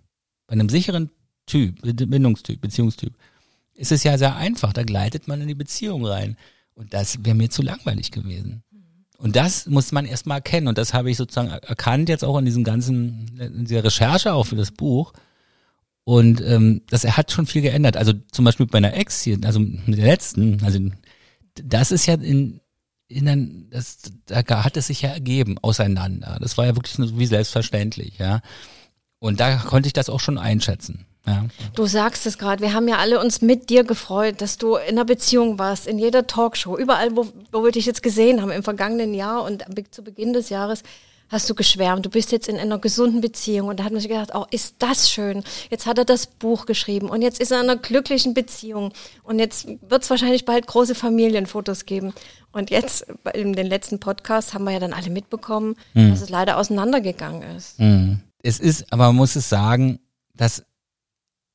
[0.47, 1.09] bei einem sicheren
[1.47, 3.13] Typ, Bindungstyp, Beziehungstyp,
[3.75, 4.71] ist es ja sehr einfach.
[4.71, 6.37] Da gleitet man in die Beziehung rein.
[6.75, 8.63] Und das wäre mir zu langweilig gewesen.
[9.23, 10.67] Und das muss man erstmal erkennen.
[10.67, 14.33] Und das habe ich sozusagen er- erkannt jetzt auch in diesem ganzen, in dieser Recherche
[14.33, 15.13] auch für das Buch.
[16.03, 17.95] Und ähm, das hat schon viel geändert.
[17.95, 20.77] Also zum Beispiel bei einer Ex hier, also mit der letzten, also
[21.55, 22.59] das ist ja in,
[23.07, 26.37] in ein, das, da hat es sich ja ergeben auseinander.
[26.41, 28.41] Das war ja wirklich so wie selbstverständlich, ja.
[29.19, 31.05] Und da konnte ich das auch schon einschätzen.
[31.25, 31.45] Ja.
[31.73, 34.89] Du sagst es gerade, wir haben ja alle uns mit dir gefreut, dass du in
[34.89, 38.63] einer Beziehung warst, in jeder Talkshow, überall, wo, wo wir dich jetzt gesehen haben, im
[38.63, 40.83] vergangenen Jahr und zu Beginn des Jahres
[41.29, 42.05] hast du geschwärmt.
[42.05, 44.75] Du bist jetzt in einer gesunden Beziehung und da hat man sich gedacht, oh, ist
[44.79, 45.43] das schön.
[45.69, 49.39] Jetzt hat er das Buch geschrieben und jetzt ist er in einer glücklichen Beziehung und
[49.39, 52.13] jetzt wird es wahrscheinlich bald große Familienfotos geben.
[52.51, 56.57] Und jetzt in den letzten Podcasts haben wir ja dann alle mitbekommen, dass es leider
[56.57, 57.79] auseinandergegangen ist.
[57.79, 58.19] Mhm.
[58.43, 59.99] Es ist, aber man muss es sagen,
[60.35, 60.63] dass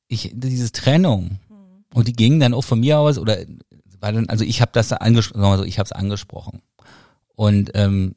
[0.09, 1.39] ich diese Trennung
[1.93, 3.37] und die ging dann auch von mir aus oder
[4.01, 6.61] war dann, also ich habe das angesprochen, also ich habe es angesprochen
[7.35, 8.15] und ähm,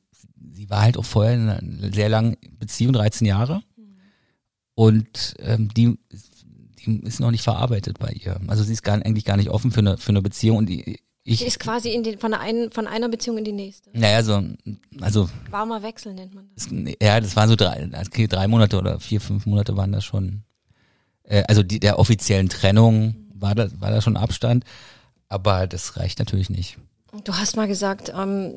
[0.53, 3.63] sie war halt auch vorher in einer sehr langen Beziehung, 13 Jahre
[4.75, 5.99] und ähm, die
[6.85, 8.41] die ist noch nicht verarbeitet bei ihr.
[8.49, 10.99] Also sie ist gar, eigentlich gar nicht offen für eine, für eine Beziehung und die,
[11.25, 11.39] ich.
[11.39, 13.91] Die ist quasi in den, von, ein, von einer Beziehung in die nächste.
[13.93, 14.43] Naja, so,
[15.01, 15.29] also.
[15.51, 16.69] Warmer Wechsel nennt man das.
[17.01, 17.89] Ja, das waren so drei,
[18.29, 20.43] drei Monate oder vier, fünf Monate waren das schon.
[21.33, 24.65] Äh, also die, der offiziellen Trennung war da, war da schon Abstand,
[25.29, 26.77] aber das reicht natürlich nicht.
[27.25, 28.53] Du hast mal gesagt, ähm,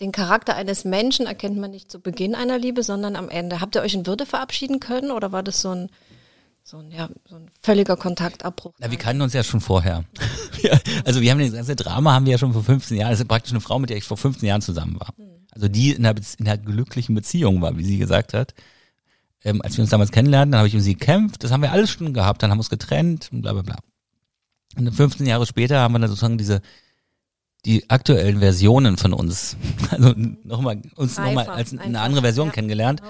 [0.00, 3.60] den Charakter eines Menschen erkennt man nicht zu Beginn einer Liebe, sondern am Ende.
[3.60, 5.88] Habt ihr euch in Würde verabschieden können oder war das so ein,
[6.62, 8.74] so ein, ja, so ein völliger Kontaktabbruch?
[8.78, 10.04] Na, wir kannten uns ja schon vorher.
[11.04, 13.10] also wir haben das ganze Drama haben wir ja schon vor 15 Jahren.
[13.10, 15.14] Das ist praktisch eine Frau, mit der ich vor 15 Jahren zusammen war.
[15.50, 18.54] Also die in einer, in einer glücklichen Beziehung war, wie sie gesagt hat.
[19.44, 21.44] Ähm, als wir uns damals kennenlernten, dann habe ich um sie gekämpft.
[21.44, 22.42] Das haben wir alles schon gehabt.
[22.42, 23.76] Dann haben wir uns getrennt und bla bla bla.
[24.76, 26.60] Und 15 Jahre später haben wir dann sozusagen diese
[27.64, 29.56] die aktuellen Versionen von uns,
[29.90, 32.02] also nochmal uns nochmal als eine einfach.
[32.02, 32.52] andere Version ja.
[32.52, 33.02] kennengelernt.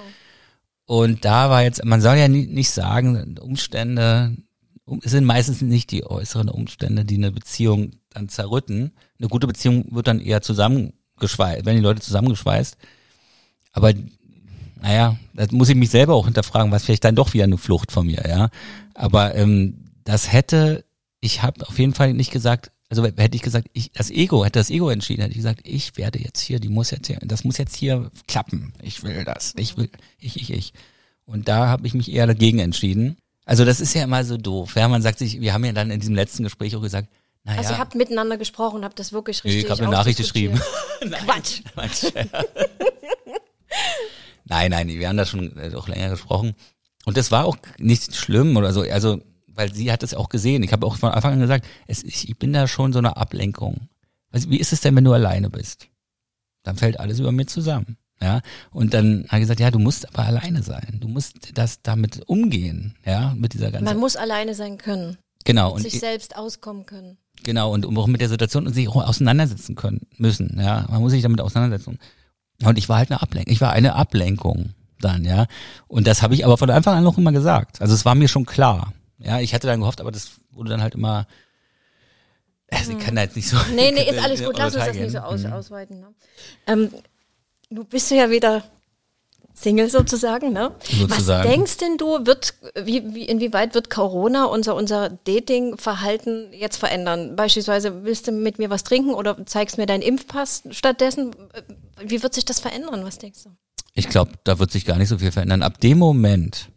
[0.86, 4.36] Und da war jetzt, man soll ja nie, nicht sagen, Umstände,
[5.02, 8.92] es sind meistens nicht die äußeren Umstände, die eine Beziehung dann zerrütten.
[9.18, 12.78] Eine gute Beziehung wird dann eher zusammengeschweißt, wenn die Leute zusammengeschweißt.
[13.72, 13.92] Aber
[14.80, 17.92] naja, da muss ich mich selber auch hinterfragen, was vielleicht dann doch wieder eine Flucht
[17.92, 18.48] von mir, ja.
[18.94, 20.84] Aber ähm, das hätte,
[21.20, 24.58] ich habe auf jeden Fall nicht gesagt, also hätte ich gesagt, ich, das Ego, hätte
[24.58, 27.44] das Ego entschieden, hätte ich gesagt, ich werde jetzt hier, die muss jetzt hier, das
[27.44, 28.72] muss jetzt hier klappen.
[28.82, 29.52] Ich will das.
[29.56, 30.72] Ich will, ich, ich, ich.
[31.24, 33.18] Und da habe ich mich eher dagegen entschieden.
[33.44, 34.74] Also das ist ja immer so doof.
[34.76, 37.08] Ja, man sagt sich, wir haben ja dann in diesem letzten Gespräch auch gesagt,
[37.44, 37.58] naja.
[37.58, 40.60] Also ihr habt miteinander gesprochen, habt das wirklich richtig nee, Ich habe eine Nachricht geschrieben.
[41.24, 41.60] Quatsch.
[44.48, 46.54] nein, nein, wir haben da schon äh, auch länger gesprochen.
[47.04, 48.82] Und das war auch nicht schlimm oder so.
[48.82, 49.20] Also
[49.58, 50.62] weil sie hat es auch gesehen.
[50.62, 53.88] Ich habe auch von Anfang an gesagt, es, ich bin da schon so eine Ablenkung.
[54.30, 55.88] Also, wie ist es denn, wenn du alleine bist?
[56.62, 57.96] Dann fällt alles über mir zusammen.
[58.20, 58.40] Ja,
[58.72, 60.98] und dann hat er gesagt, ja, du musst aber alleine sein.
[61.00, 63.84] Du musst das damit umgehen, ja, mit dieser ganzen.
[63.84, 65.18] Man muss alleine sein können.
[65.44, 65.74] Genau.
[65.74, 67.18] Und sich selbst auskommen können.
[67.44, 70.86] Genau, und auch mit der Situation und sich auch auseinandersetzen können müssen, ja.
[70.90, 71.98] Man muss sich damit auseinandersetzen.
[72.64, 73.52] Und ich war halt eine Ablenkung.
[73.52, 75.46] Ich war eine Ablenkung dann, ja.
[75.86, 77.80] Und das habe ich aber von Anfang an noch immer gesagt.
[77.80, 78.92] Also es war mir schon klar.
[79.18, 81.26] Ja, ich hatte dann gehofft, aber das wurde dann halt immer.
[82.70, 83.56] Also ich kann da jetzt nicht so.
[83.74, 84.58] Nee, nee, ist alles gut.
[84.58, 85.52] Lass uns das nicht so aus, mhm.
[85.52, 86.00] ausweiten.
[86.00, 86.14] Ne?
[86.66, 86.90] Ähm,
[87.70, 88.64] du bist ja wieder
[89.60, 90.72] Single sozusagen, ne?
[90.84, 91.48] Sozusagen.
[91.48, 97.34] Was denkst denn du, wird, wie, wie, inwieweit wird Corona unser, unser Dating-Verhalten jetzt verändern?
[97.36, 101.34] Beispielsweise willst du mit mir was trinken oder zeigst mir deinen Impfpass stattdessen?
[102.00, 103.04] Wie wird sich das verändern?
[103.04, 103.50] Was denkst du?
[103.94, 105.62] Ich glaube, da wird sich gar nicht so viel verändern.
[105.62, 106.68] Ab dem Moment,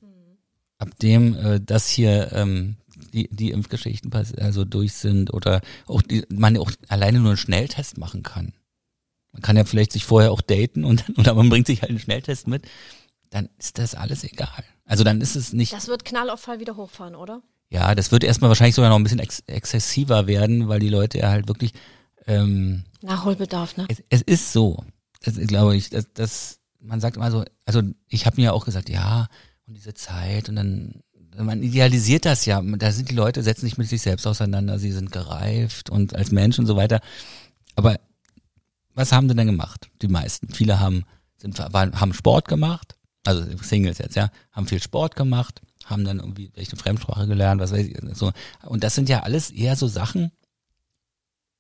[0.80, 2.78] ab dem äh, das hier ähm,
[3.14, 7.98] die, die Impfgeschichten also durch sind oder auch die, man auch alleine nur einen Schnelltest
[7.98, 8.54] machen kann.
[9.32, 12.00] Man kann ja vielleicht sich vorher auch daten und oder man bringt sich halt einen
[12.00, 12.68] Schnelltest mit,
[13.30, 14.64] dann ist das alles egal.
[14.86, 15.74] Also dann ist es nicht.
[15.74, 17.42] Das wird Knallauffall wieder hochfahren, oder?
[17.70, 21.20] Ja, das wird erstmal wahrscheinlich sogar noch ein bisschen ex exzessiver werden, weil die Leute
[21.20, 21.72] ja halt wirklich
[22.28, 23.86] ähm, Nachholbedarf, ne?
[23.88, 24.84] Es, es ist so.
[25.24, 28.66] Das glaube ich, dass das man sagt immer so, also ich habe mir ja auch
[28.66, 29.28] gesagt, ja,
[29.68, 31.02] und diese Zeit und dann
[31.38, 32.62] man idealisiert das ja.
[32.62, 36.32] Da sind die Leute, setzen sich mit sich selbst auseinander, sie sind gereift und als
[36.32, 37.00] Mensch und so weiter.
[37.76, 38.00] Aber
[38.94, 39.90] was haben sie denn gemacht?
[40.02, 40.50] Die meisten.
[40.50, 41.06] Viele haben,
[41.38, 46.20] sind, waren, haben Sport gemacht, also Singles jetzt, ja, haben viel Sport gemacht, haben dann
[46.20, 48.32] irgendwie welche Fremdsprache gelernt, was weiß ich, so.
[48.64, 50.32] Und das sind ja alles eher so Sachen,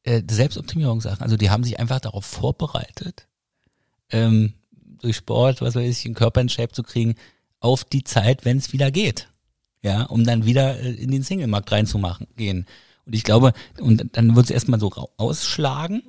[0.03, 1.21] äh, Selbstoptimierungssachen.
[1.21, 3.27] Also die haben sich einfach darauf vorbereitet,
[4.09, 7.15] ähm, durch Sport, was weiß ich, den Körper in Shape zu kriegen,
[7.59, 9.27] auf die Zeit, wenn es wieder geht.
[9.83, 12.65] Ja, um dann wieder äh, in den Singlemarkt reinzumachen, gehen.
[13.05, 16.03] Und ich glaube, und dann wird es erstmal so ausschlagen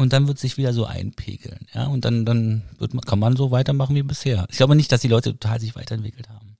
[0.00, 1.66] und dann wird sich wieder so einpegeln.
[1.74, 4.46] Ja, und dann, dann wird man, kann man so weitermachen wie bisher.
[4.50, 6.56] Ich glaube nicht, dass die Leute total sich weiterentwickelt haben.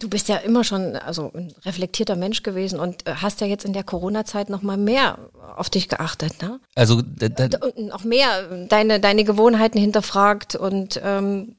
[0.00, 3.64] Du bist ja immer schon also ein reflektierter Mensch gewesen und äh, hast ja jetzt
[3.64, 5.18] in der Corona-Zeit noch mal mehr
[5.56, 6.58] auf dich geachtet, ne?
[6.74, 11.54] Also und noch mehr deine deine Gewohnheiten hinterfragt und ähm,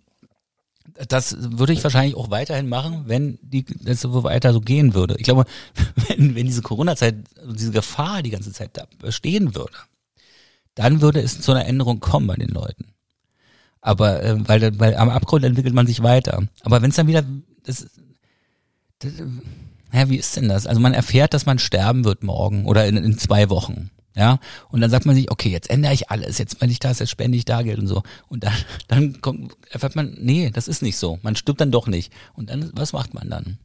[1.08, 5.16] das würde ich wahrscheinlich auch weiterhin machen, wenn die das so weiter so gehen würde.
[5.18, 5.46] Ich glaube,
[6.08, 9.74] wenn, wenn diese Corona-Zeit, diese Gefahr die ganze Zeit da bestehen würde,
[10.76, 12.94] dann würde es zu einer Änderung kommen bei den Leuten.
[13.82, 16.44] Aber äh, weil, weil am Abgrund entwickelt man sich weiter.
[16.62, 17.24] Aber wenn es dann wieder
[17.64, 17.88] das,
[19.00, 19.14] das,
[19.94, 20.68] ja, wie ist denn das?
[20.68, 23.90] Also man erfährt, dass man sterben wird morgen oder in, in zwei Wochen.
[24.16, 27.00] Ja, und dann sagt man sich, okay, jetzt ändere ich alles, jetzt wenn ich das,
[27.00, 28.02] jetzt spende ich da Geld und so.
[28.30, 28.54] Und dann,
[28.88, 31.20] dann kommt, erfährt man, nee, das ist nicht so.
[31.22, 32.14] Man stirbt dann doch nicht.
[32.34, 33.58] Und dann, was macht man dann?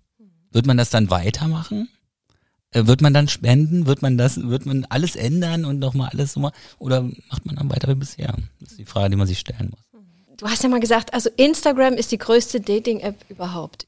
[0.51, 1.89] Wird man das dann weitermachen?
[2.73, 3.87] Äh, wird man dann spenden?
[3.87, 7.57] Wird man das, wird man alles ändern und nochmal alles so mal, oder macht man
[7.57, 8.35] dann weiter wie bisher?
[8.61, 9.81] Das ist die Frage, die man sich stellen muss.
[10.37, 13.87] Du hast ja mal gesagt, also Instagram ist die größte Dating-App überhaupt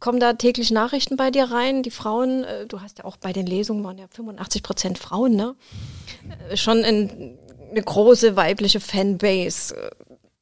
[0.00, 1.82] kommen da täglich Nachrichten bei dir rein?
[1.82, 5.34] Die Frauen, äh, du hast ja auch bei den Lesungen waren ja 85 Prozent Frauen,
[5.34, 5.54] ne?
[6.50, 7.38] Äh, schon in,
[7.70, 9.74] eine große weibliche Fanbase.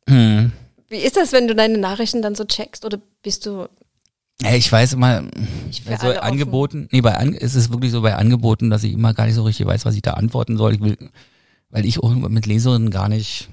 [0.09, 0.53] Hm.
[0.89, 3.69] Wie ist das, wenn du deine Nachrichten dann so checkst oder bist du
[4.43, 5.25] Ja, ich weiß immer,
[5.71, 6.09] Ich so.
[6.09, 9.37] Angeboten, nee, bei An ist es wirklich so bei Angeboten, dass ich immer gar nicht
[9.37, 10.75] so richtig weiß, was ich da antworten soll.
[10.75, 10.99] Ich will,
[11.71, 13.49] weil ich auch mit Leserinnen gar nicht,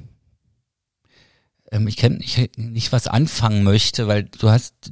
[1.72, 4.92] ähm, ich kenne ich nicht was anfangen möchte, weil du hast,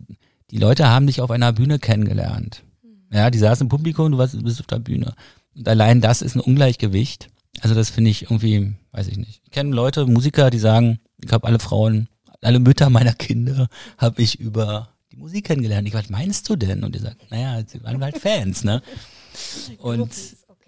[0.51, 2.63] die Leute haben dich auf einer Bühne kennengelernt.
[3.11, 5.15] Ja, die saßen im Publikum, du warst, bist auf der Bühne.
[5.55, 7.29] Und allein das ist ein Ungleichgewicht.
[7.61, 9.41] Also das finde ich irgendwie, weiß ich nicht.
[9.43, 12.07] Ich kenne Leute, Musiker, die sagen, ich habe alle Frauen,
[12.41, 15.87] alle Mütter meiner Kinder habe ich über Musik kennengelernt.
[15.87, 16.83] Ich, was meinst du denn?
[16.83, 18.81] Und die sagt, naja, sie waren halt Fans, ne?
[19.79, 20.11] Und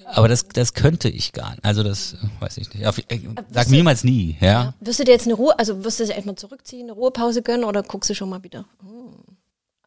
[0.06, 1.64] aber das, das könnte ich gar nicht.
[1.64, 2.86] Also das äh, weiß ich nicht.
[2.86, 3.20] Auf, äh,
[3.52, 4.74] sag du- niemals nie, ja.
[4.80, 7.64] Wirst du dir jetzt eine Ruhe, also wirst du dich erstmal zurückziehen, eine Ruhepause gönnen
[7.66, 8.66] oder guckst du schon mal wieder?
[8.82, 9.12] Hm.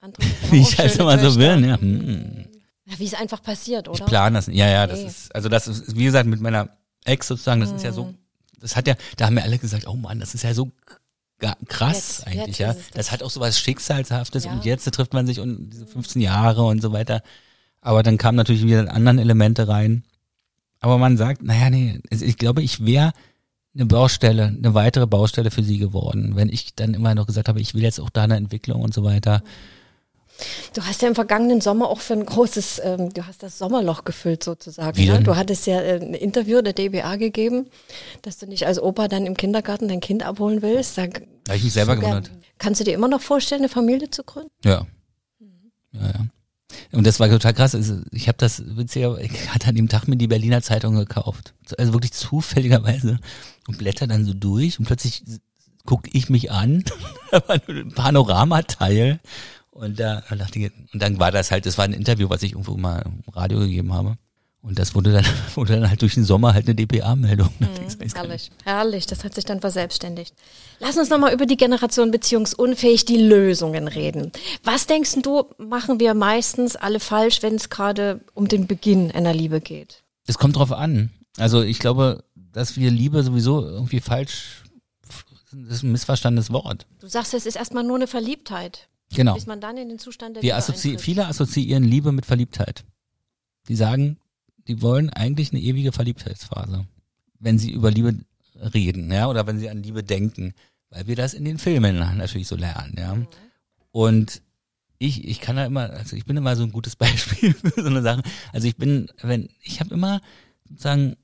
[0.50, 1.80] Wie auch ich halt immer so bin, ja.
[1.80, 2.46] Hm.
[2.86, 3.98] Ja, Wie es einfach passiert, oder?
[3.98, 4.46] Ich plane das.
[4.48, 5.08] Ja, ja, das Okay.
[5.08, 6.68] ist, also das ist, wie gesagt, mit meiner
[7.04, 8.12] Ex sozusagen, das ist ja so,
[8.60, 10.70] das hat ja, da haben mir alle gesagt, oh Mann, das ist ja so
[11.68, 12.74] krass Jetzt- eigentlich, jetzt ja.
[12.94, 13.12] das.
[13.12, 14.52] Hat auch so was Schicksalshaftes Ja.
[14.52, 17.22] und jetzt trifft man sich und diese 15 Jahre und so weiter.
[17.80, 20.04] Aber dann kamen natürlich wieder anderen Elemente rein.
[20.80, 23.12] Aber man sagt, naja, nee, ich glaube, ich wäre
[23.74, 27.60] eine Baustelle, eine weitere Baustelle für sie geworden, wenn ich dann immer noch gesagt habe,
[27.60, 29.42] ich will jetzt auch da eine Entwicklung und so weiter.
[30.74, 34.04] Du hast ja im vergangenen Sommer auch für ein großes, ähm, du hast das Sommerloch
[34.04, 34.96] gefüllt sozusagen.
[34.96, 35.22] Wie Ne?
[35.22, 37.66] Du hattest ja äh, ein Interview der DBA gegeben,
[38.22, 40.98] dass du nicht als Opa dann im Kindergarten dein Kind abholen willst.
[40.98, 41.22] Da, habe
[41.54, 42.30] ich mich selber gewundert.
[42.58, 44.50] Kannst du dir immer noch vorstellen, eine Familie zu gründen?
[44.64, 44.86] Ja.
[45.92, 46.26] Ja, ja.
[46.92, 47.74] Und das war total krass.
[47.74, 51.54] Also ich habe das witziger, ich hatte an dem Tag mir die Berliner Zeitung gekauft.
[51.78, 53.18] Also wirklich zufälligerweise
[53.68, 55.22] und blätter dann so durch und plötzlich
[55.86, 56.84] guck ich mich an,
[57.30, 59.20] da war nur ein Panoramateil
[59.74, 62.42] und da da dachte ich, und dann war das halt, das war ein Interview, was
[62.42, 64.16] ich irgendwo mal im Radio gegeben habe.
[64.62, 67.50] Und das wurde dann, wurde dann halt durch den Sommer halt eine DPA-Meldung.
[68.14, 69.06] Herrlich, herrlich.
[69.06, 70.34] Das hat sich dann verselbstständigt.
[70.80, 74.32] Lass uns nochmal über die Generation beziehungsunfähig, die Lösungen reden.
[74.62, 79.34] Was denkst du, machen wir meistens alle falsch, wenn es gerade um den Beginn einer
[79.34, 80.02] Liebe geht?
[80.26, 81.10] Es kommt drauf an.
[81.36, 84.62] Also ich glaube, dass wir Liebe sowieso irgendwie falsch,
[85.52, 86.86] das ist ein missverstandenes Wort.
[87.00, 89.34] Du sagst, es ist erstmal nur eine Verliebtheit, Genau.
[89.34, 92.84] bis man dann in den Zustand der Wir Liebe assozi viele assoziieren Liebe mit Verliebtheit.
[93.68, 94.18] Die sagen,
[94.66, 96.86] die wollen eigentlich eine ewige Verliebtheitsphase,
[97.38, 98.24] wenn sie über Liebe
[98.74, 100.54] reden, ja, oder wenn sie an Liebe denken,
[100.90, 103.16] weil wir das in den Filmen natürlich so lernen, ja.
[103.90, 104.42] Und
[104.98, 107.88] ich, ich kann da immer, also ich bin immer so ein gutes Beispiel für so
[107.88, 108.22] eine Sache.
[108.52, 110.20] Also ich bin, wenn, ich habe immer
[110.68, 111.16] sozusagen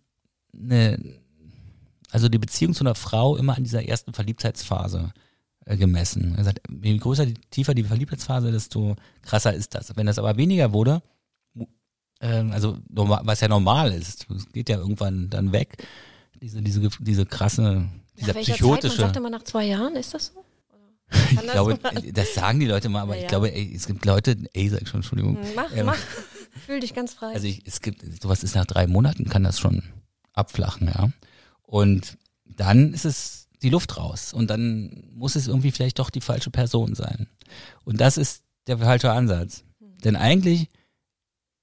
[0.54, 0.98] eine,
[2.10, 5.12] also die Beziehung zu einer Frau immer an dieser ersten Verliebtheitsphase
[5.76, 6.34] gemessen.
[6.36, 9.96] Er sagt, je größer, die, tiefer die Verliebtheitsphase, desto krasser ist das.
[9.96, 11.02] Wenn das aber weniger wurde,
[12.20, 15.86] ähm, also normal, was ja normal ist, es geht ja irgendwann dann weg,
[16.40, 17.84] diese, diese, diese krasse, Nach
[18.18, 18.88] dieser welcher psychotische.
[18.96, 18.98] Zeit?
[18.98, 20.44] Man sagt immer nach zwei Jahren, ist das so?
[21.30, 22.12] ich das glaube, sein?
[22.12, 24.86] das sagen die Leute mal, aber Ja, ich glaube, ey, es gibt Leute, ey, sag
[24.86, 25.38] schon, Entschuldigung.
[25.56, 25.96] Mach, Ähm, mach.
[26.66, 27.32] Fühl dich ganz frei.
[27.32, 29.82] Also ich, es gibt, sowas ist nach drei Monaten, kann das schon
[30.32, 31.10] abflachen, ja.
[31.62, 34.32] Und dann ist es die Luft raus.
[34.32, 37.28] Und dann muss es irgendwie vielleicht doch die falsche Person sein.
[37.84, 39.64] Und das ist der falsche Ansatz.
[40.04, 40.68] Denn eigentlich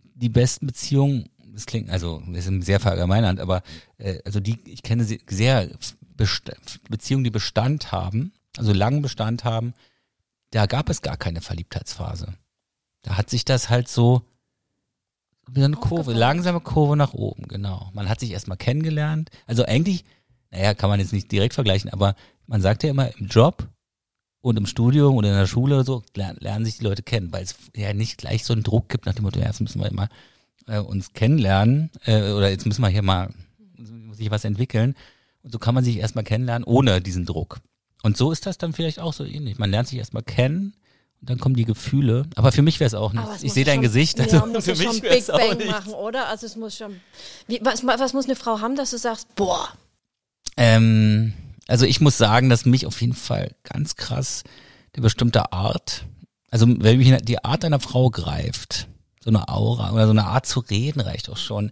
[0.02, 3.64] die besten Beziehungen, das klingt, also das ist sehr verallgemeinernd, aber
[3.98, 5.70] äh, also die, ich kenne sie- sehr
[6.16, 6.52] Best
[6.90, 9.74] Beziehungen, die Bestand haben, also langen Bestand haben,
[10.52, 12.34] da gab es gar keine Verliebtheitsphase.
[13.04, 14.24] Da hat sich das halt so
[15.50, 17.90] wie so eine Kurve, langsame Kurve nach oben, genau.
[17.94, 19.30] Man hat sich erstmal kennengelernt.
[19.46, 20.04] Also eigentlich,
[20.52, 23.68] naja, kann man jetzt nicht direkt vergleichen, aber man sagt ja immer im Job
[24.42, 27.32] und im Studium oder in der Schule oder so, lernen, lernen sich die Leute kennen,
[27.32, 29.80] weil es ja nicht gleich so einen Druck gibt nach dem Motto, ja, jetzt müssen
[29.82, 30.08] wir immer
[30.68, 33.30] äh, uns kennenlernen äh, oder jetzt müssen wir hier mal
[33.78, 34.96] muss sich was entwickeln.
[35.44, 37.60] Und so kann man sich erstmal kennenlernen ohne diesen Druck.
[38.04, 39.58] Und so ist das dann vielleicht auch so ähnlich.
[39.60, 40.74] Man lernt sich erstmal kennen
[41.22, 42.26] und dann kommen die Gefühle.
[42.36, 43.26] Aber für mich wäre es auch nicht.
[43.44, 44.18] Ich sehe ja dein schon- Gesicht.
[44.20, 45.70] Ja, Also muss für ja schon mich Big Bang nicht.
[45.70, 46.28] machen, oder?
[46.28, 47.00] Also es muss schon.
[47.48, 49.70] Wie, was, was muss eine Frau haben, dass du sagst, boah,
[50.58, 51.34] Ähm,
[51.68, 54.44] also ich muss sagen, dass mich auf jeden Fall ganz krass
[54.96, 56.06] die bestimmte Art,
[56.50, 58.88] also wenn mich die Art einer Frau greift,
[59.20, 61.72] so eine Aura oder so eine Art zu reden reicht auch schon,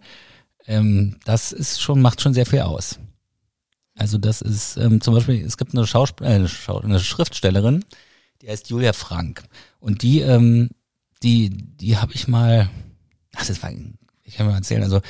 [0.66, 2.98] ähm, das ist schon, macht schon sehr viel aus.
[3.96, 7.84] Also das ist ähm, zum Beispiel, es gibt eine, Schausp äh, eine, Schau eine Schriftstellerin,
[8.42, 9.44] die heißt Julia Frank
[9.80, 10.68] und die, ähm,
[11.22, 12.68] die, die habe ich mal,
[13.34, 13.72] ach das war,
[14.22, 15.00] ich kann mal erzählen, also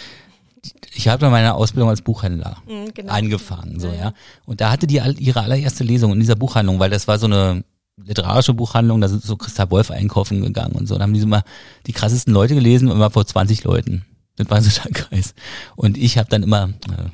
[0.94, 3.12] ich habe meine Ausbildung als Buchhändler Mhm, genau.
[3.12, 4.12] angefangen, so Ja, ja.
[4.44, 7.64] Und da hatte die ihre allererste Lesung in dieser Buchhandlung, weil das war so eine
[8.02, 10.96] literarische Buchhandlung, da sind so Christa Wolf einkaufen gegangen und so.
[10.96, 11.44] Da haben die so mal
[11.86, 14.04] die krassesten Leute gelesen, immer vor 20 Leuten.
[14.36, 15.34] Das war so der Kreis.
[15.76, 17.08] Und ich habe dann immer äh,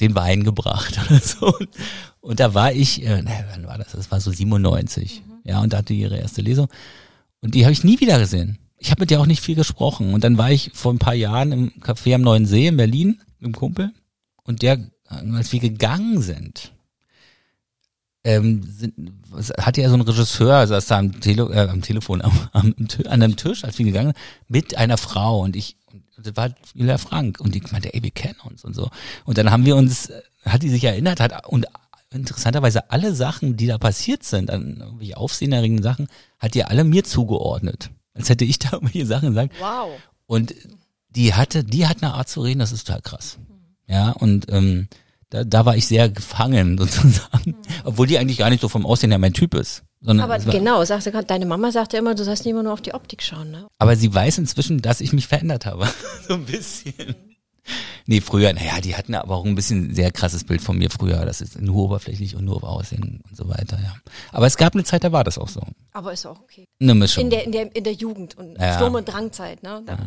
[0.00, 1.54] den Wein gebracht oder so.
[2.20, 3.92] Und, da war ich, äh, na, wann war das?
[3.92, 5.22] Das war so 97.
[5.24, 5.32] Mhm.
[5.44, 6.66] Ja, und da hatte ihre erste Lesung.
[7.40, 8.58] Und die habe ich nie wieder gesehen.
[8.78, 10.14] Ich habe mit der auch nicht viel gesprochen.
[10.14, 13.20] Und dann war ich vor ein paar Jahren im Café am Neuen See in Berlin
[13.38, 13.92] mit dem Kumpel.
[14.42, 16.72] Und der, als wir gegangen sind,
[18.26, 18.94] ähm, sind,
[19.58, 23.22] hatte ja so ein Regisseur, saß da am, Tele, äh, am Telefon, am, am, an
[23.22, 25.76] einem Tisch, als wir gegangen sind, mit einer Frau und ich,
[26.18, 28.90] das war Julia Frank und die meinte, ey, wir kennen uns und so.
[29.24, 30.10] Und dann haben wir uns,
[30.44, 31.66] hat die sich erinnert, hat und
[32.10, 36.08] interessanterweise alle Sachen, die da passiert sind, an irgendwelche aufsehenerregenden Sachen,
[36.38, 37.90] hat die alle mir zugeordnet.
[38.16, 39.54] Als hätte ich da irgendwelche Sachen gesagt.
[39.60, 39.90] Wow.
[40.26, 40.54] Und
[41.10, 43.38] die hatte, die hat eine Art zu reden, das ist total krass.
[43.86, 44.88] Ja, und ähm,
[45.30, 47.50] da, da war ich sehr gefangen sozusagen.
[47.50, 47.56] Mhm.
[47.84, 49.82] Obwohl die eigentlich gar nicht so vom Aussehen her mein Typ ist.
[50.00, 52.82] Sondern aber genau, sagte gerade, deine Mama sagte immer, du sollst nicht immer nur auf
[52.82, 53.66] die Optik schauen, ne?
[53.78, 55.88] Aber sie weiß inzwischen, dass ich mich verändert habe.
[56.28, 57.16] so ein bisschen.
[58.08, 61.24] Nee, früher, naja, die hatten aber auch ein bisschen sehr krasses Bild von mir früher.
[61.26, 63.94] Das ist nur oberflächlich und nur auf Aussehen und so weiter, ja.
[64.30, 65.60] Aber es gab eine Zeit, da war das auch so.
[65.92, 66.66] Aber ist auch okay.
[66.80, 67.24] Eine Mischung.
[67.24, 68.76] In der, in der, in der Jugend und ja.
[68.76, 69.82] Sturm- und Drangzeit, ne?
[69.84, 69.98] Da ja.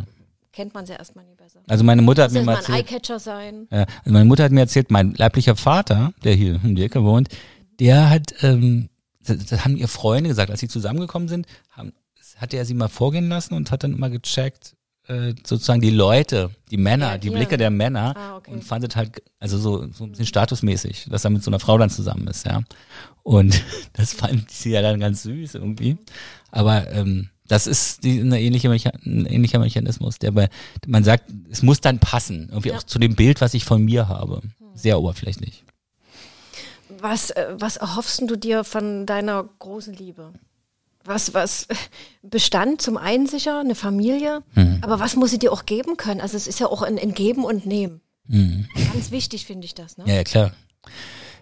[0.53, 1.59] kennt man sie erstmal nie besser.
[1.67, 2.89] Also meine Mutter hat mir mal erzählt.
[2.89, 3.67] Eyecatcher sein.
[3.69, 7.03] Ja, also meine Mutter hat mir erzählt, mein leiblicher Vater, der hier um die Ecke
[7.03, 7.27] wohnt,
[7.81, 8.88] der hat, ähm,
[9.25, 11.91] das, das haben ihr Freunde gesagt, als sie zusammengekommen sind, haben,
[12.38, 14.75] hat er sie mal vorgehen lassen und hat dann immer gecheckt,
[15.10, 18.52] äh, sozusagen die Leute, die Männer, ja, die Blicke der Männer ah, okay.
[18.52, 21.78] und fandet halt, also so, so ein bisschen statusmäßig, dass er mit so einer Frau
[21.78, 22.62] dann zusammen ist, ja.
[23.24, 23.62] Und
[23.93, 25.98] das fand sie ja dann ganz süß irgendwie.
[26.52, 30.50] Aber ähm, das ist die, eine ähnliche ein ähnlicher Mechanismus, der bei,
[30.86, 32.78] man sagt, es muss dann passen, irgendwie ja.
[32.78, 34.41] auch zu dem Bild, was ich von mir habe.
[34.76, 35.63] Sehr oberflächlich.
[37.00, 40.34] Was, äh, was erhoffst du dir von deiner großen Liebe?
[41.10, 41.67] Was, was
[42.22, 44.78] bestand zum einen sicher, eine Familie, mhm.
[44.82, 46.22] aber was muss sie dir auch geben können?
[46.22, 48.00] Also es ist ja auch ein, ein Geben und Nehmen.
[48.28, 48.67] Mhm.
[48.93, 49.98] Ganz wichtig finde ich das.
[49.98, 50.06] Ne?
[50.08, 50.54] Ja, ja, klar.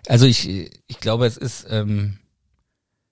[0.07, 2.17] Also ich, ich glaube, es ist, ähm,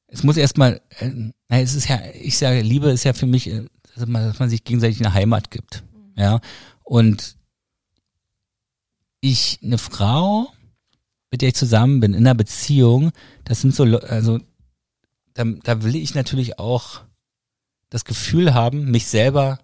[0.07, 1.11] es muss erstmal, äh,
[1.49, 3.65] es ist ja, ich sage, Liebe ist ja für mich, äh,
[3.95, 5.83] dass man, dass man sich gegenseitig eine Heimat gibt.
[5.93, 6.21] Mhm.
[6.21, 6.39] Ja.
[6.83, 7.35] Und
[9.19, 10.47] ich, eine Frau,
[11.31, 13.11] mit der ich zusammen bin, in einer Beziehung,
[13.43, 14.39] das sind so, also
[15.35, 17.01] da, da will ich natürlich auch
[17.89, 19.59] das Gefühl haben, mich selber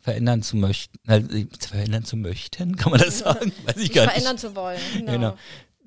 [0.00, 3.52] verändern zu möchten, äh, verändern zu möchten, kann man das sagen?
[3.64, 4.12] Weiß ich gar nicht.
[4.12, 4.80] Verändern zu wollen.
[4.94, 5.12] Genau.
[5.12, 5.36] genau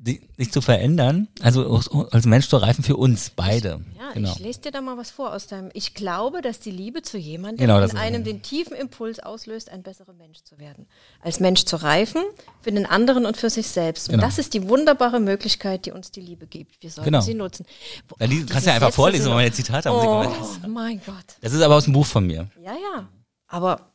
[0.02, 1.82] die, sich zu verändern, also
[2.12, 3.82] als Mensch zu reifen für uns beide.
[3.98, 4.32] Ja, genau.
[4.32, 5.70] ich lese dir da mal was vor aus deinem.
[5.74, 9.84] Ich glaube, dass die Liebe zu jemandem genau, in einem den tiefen Impuls auslöst, ein
[9.84, 10.88] besserer Mensch zu werden.
[11.20, 12.24] Als Mensch zu reifen,
[12.62, 14.08] für den anderen und für sich selbst.
[14.08, 14.26] Und genau.
[14.26, 16.82] das ist die wunderbare Möglichkeit, die uns die Liebe gibt.
[16.82, 17.22] Wir sollten genau.
[17.22, 17.66] sie nutzen.
[18.08, 20.34] Wo, ja, die, kannst du ja einfach vorlesen, wenn wir jetzt Zitate haben.
[20.64, 21.36] Oh mein Gott.
[21.42, 22.50] Das ist aber aus dem Buch von mir.
[22.64, 23.10] Ja, ja.
[23.48, 23.92] Aber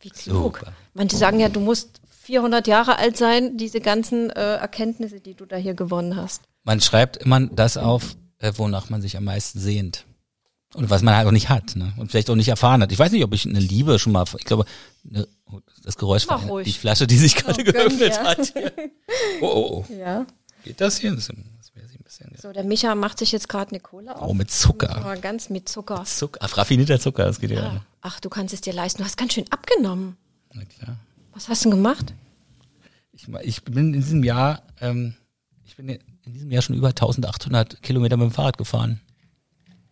[0.00, 0.58] wie klug.
[0.58, 0.72] Super.
[0.92, 2.00] Manche sagen ja, du musst
[2.30, 6.42] 400 Jahre alt sein, diese ganzen äh, Erkenntnisse, die du da hier gewonnen hast?
[6.62, 10.04] Man schreibt immer das auf, äh, wonach man sich am meisten sehnt.
[10.74, 11.92] Und was man halt auch nicht hat, ne?
[11.96, 12.92] Und vielleicht auch nicht erfahren hat.
[12.92, 14.64] Ich weiß nicht, ob ich eine Liebe schon mal, ich glaube,
[15.02, 15.26] ne,
[15.82, 16.64] das Geräusch war ruhig.
[16.64, 18.24] die Flasche, die sich gerade oh, geöffnet ja.
[18.24, 18.54] hat.
[19.40, 19.92] Oh, oh, oh.
[19.92, 20.24] Ja.
[20.62, 21.12] Geht das hier?
[21.12, 21.28] Das,
[22.04, 22.40] bisschen, ja.
[22.40, 24.28] So, der Micha macht sich jetzt gerade eine Cola auf.
[24.28, 25.16] Oh, mit Zucker.
[25.20, 25.98] Ganz mit Zucker.
[25.98, 26.40] Mit Zucker.
[26.42, 27.60] Ach, raffinierter Zucker, das geht ja.
[27.60, 27.84] ja.
[28.02, 28.98] Ach, du kannst es dir leisten.
[28.98, 30.16] Du hast ganz schön abgenommen.
[30.52, 30.96] Na klar.
[31.32, 32.14] Was hast du denn gemacht?
[33.12, 35.14] Ich, ich bin in diesem Jahr, ähm,
[35.64, 39.00] ich bin in diesem Jahr schon über 1800 Kilometer mit dem Fahrrad gefahren.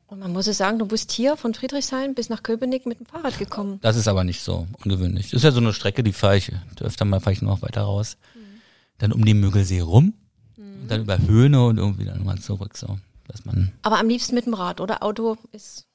[0.09, 3.07] Und man muss es sagen, du bist hier von Friedrichshain bis nach Köpenick mit dem
[3.07, 3.79] Fahrrad gekommen.
[3.83, 5.27] Das ist aber nicht so ungewöhnlich.
[5.31, 7.83] Das ist ja so eine Strecke, die fahre ich, öfter mal fahre ich noch weiter
[7.83, 8.17] raus.
[8.35, 8.61] Mhm.
[8.97, 10.15] Dann um den Müggelsee rum
[10.57, 10.83] mhm.
[10.83, 13.73] und dann über Höhne und irgendwie dann nochmal zurück, so, dass man.
[13.83, 15.03] Aber am liebsten mit dem Rad, oder?
[15.03, 15.87] Auto ist.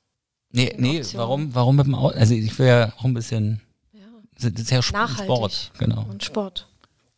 [0.51, 1.19] Nee, nee, Option.
[1.19, 2.15] warum, warum mit dem Auto?
[2.15, 3.61] Also ich will ja auch ein bisschen,
[4.39, 6.05] das ist ja Sport, genau.
[6.09, 6.67] Und Sport.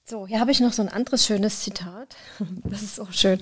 [0.03, 2.15] So, hier habe ich noch so ein anderes schönes Zitat.
[2.63, 3.39] Das ist auch schön.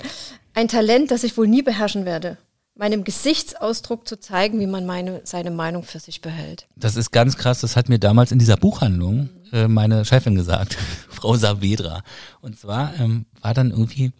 [0.53, 2.37] Ein Talent, das ich wohl nie beherrschen werde.
[2.75, 6.67] Meinem Gesichtsausdruck zu zeigen, wie man meine, seine Meinung für sich behält.
[6.75, 7.61] Das ist ganz krass.
[7.61, 10.73] Das hat mir damals in dieser Buchhandlung äh, meine Chefin gesagt,
[11.09, 12.01] Frau Saavedra.
[12.41, 14.13] Und zwar ähm, war dann irgendwie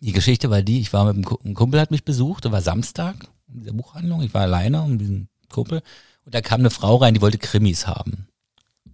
[0.00, 3.16] die Geschichte war die, ich war mit einem Kumpel, hat mich besucht, da war Samstag
[3.48, 5.82] in dieser Buchhandlung, ich war alleine um diesen Kumpel
[6.24, 8.28] und da kam eine Frau rein, die wollte Krimis haben.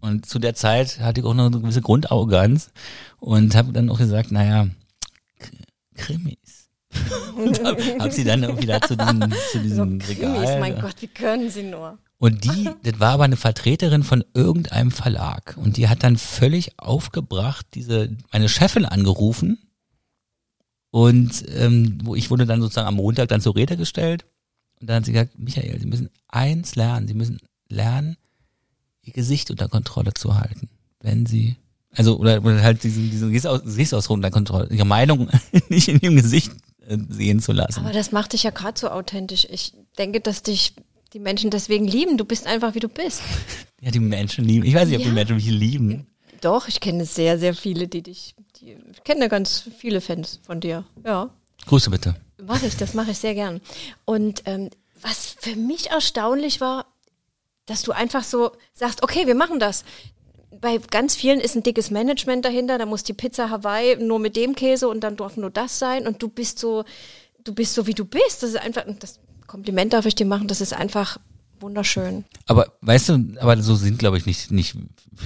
[0.00, 2.70] Und zu der Zeit hatte ich auch noch eine gewisse Grundarroganz
[3.18, 4.68] und habe dann auch gesagt, naja,
[5.96, 6.68] Krimis.
[7.36, 10.34] und habe hab sie dann irgendwie da zu, diesen, zu diesem so, Regal.
[10.34, 11.98] Krimis, mein Gott, wie können sie nur?
[12.18, 15.56] Und die, das war aber eine Vertreterin von irgendeinem Verlag.
[15.58, 19.58] Und die hat dann völlig aufgebracht, diese, meine Chefin angerufen
[20.90, 24.24] Und ähm, wo ich wurde dann sozusagen am Montag dann zur Rede gestellt.
[24.80, 27.08] Und dann hat sie gesagt, Michael, Sie müssen eins lernen.
[27.08, 28.16] Sie müssen lernen,
[29.02, 30.68] Ihr Gesicht unter Kontrolle zu halten.
[31.00, 31.56] Wenn Sie,
[31.92, 35.28] also, oder, oder halt diesen, diesen Gesichtsausdruck unter Kontrolle, Ihre Meinung
[35.68, 36.52] nicht in Ihrem Gesicht
[36.86, 37.80] äh, sehen zu lassen.
[37.80, 39.46] Aber das macht dich ja gerade so authentisch.
[39.50, 40.74] Ich denke, dass dich
[41.12, 42.18] die Menschen deswegen lieben.
[42.18, 43.22] Du bist einfach, wie du bist.
[43.82, 44.64] Ja, die Menschen lieben.
[44.64, 45.08] Ich weiß nicht, ob Ja.
[45.10, 46.06] die Menschen mich lieben.
[46.40, 50.60] Doch, ich kenne sehr, sehr viele, die dich, die, ich kenne ganz viele Fans von
[50.60, 50.84] dir.
[51.04, 51.28] Ja.
[51.66, 52.16] Grüße bitte.
[52.43, 53.61] Mache ich, das mache ich sehr gern.
[54.05, 54.70] Und ähm,
[55.01, 56.87] was für mich erstaunlich war,
[57.66, 59.84] dass du einfach so sagst, okay, wir machen das.
[60.61, 64.37] Bei ganz vielen ist ein dickes Management dahinter, da muss die Pizza Hawaii nur mit
[64.37, 66.84] dem Käse und dann darf nur das sein und du bist so,
[67.45, 68.43] du bist so wie du bist.
[68.43, 71.18] Das ist einfach, das Kompliment darf ich dir machen, das ist einfach
[71.61, 72.24] wunderschön.
[72.47, 74.76] Aber weißt du, aber so sind, glaube ich, nicht, nicht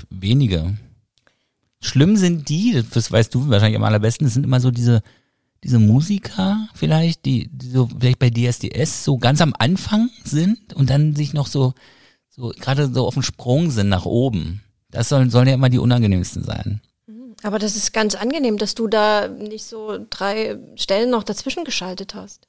[0.08, 0.76] wenige.
[1.80, 5.02] Schlimm sind die, das weißt du wahrscheinlich am allerbesten, das sind immer so diese,
[5.64, 10.90] diese Musiker vielleicht, die, die so vielleicht bei DSDS so ganz am Anfang sind und
[10.90, 11.74] dann sich noch so,
[12.28, 14.62] so gerade so auf dem Sprung sind nach oben.
[14.90, 16.80] Das sollen, sollen ja immer die unangenehmsten sein.
[17.42, 22.14] Aber das ist ganz angenehm, dass du da nicht so drei Stellen noch dazwischen geschaltet
[22.14, 22.46] hast.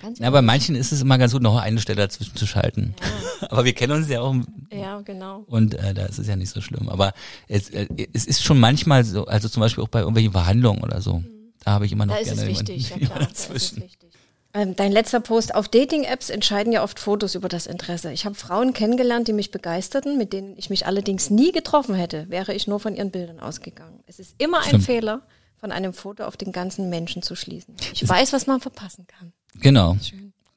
[0.00, 2.94] Ganz Ja, bei manchen ist es immer ganz gut, noch eine Stelle dazwischen zu schalten.
[3.50, 4.34] Aber wir kennen uns ja auch
[4.72, 5.44] ja, genau.
[5.46, 6.88] Und äh, da ist es ja nicht so schlimm.
[6.88, 7.12] Aber
[7.46, 11.00] es, äh, es ist schon manchmal so, also zum Beispiel auch bei irgendwelchen Verhandlungen oder
[11.00, 11.22] so.
[11.64, 13.00] Da habe ich immer noch Da ist gerne es wichtig, ja klar.
[13.00, 13.82] jemanden Da ist es dazwischen.
[13.82, 14.10] wichtig.
[14.54, 18.12] Ähm, dein letzter Post auf Dating-Apps entscheiden ja oft Fotos über das Interesse.
[18.12, 22.26] Ich habe Frauen kennengelernt, die mich begeisterten, mit denen ich mich allerdings nie getroffen hätte,
[22.28, 24.00] wäre ich nur von ihren Bildern ausgegangen.
[24.06, 24.84] Es ist immer ein Stimmt.
[24.84, 25.22] Fehler,
[25.58, 27.74] von einem Foto auf den ganzen Menschen zu schließen.
[27.94, 29.32] Ich weiß, was man verpassen kann.
[29.60, 29.96] Genau.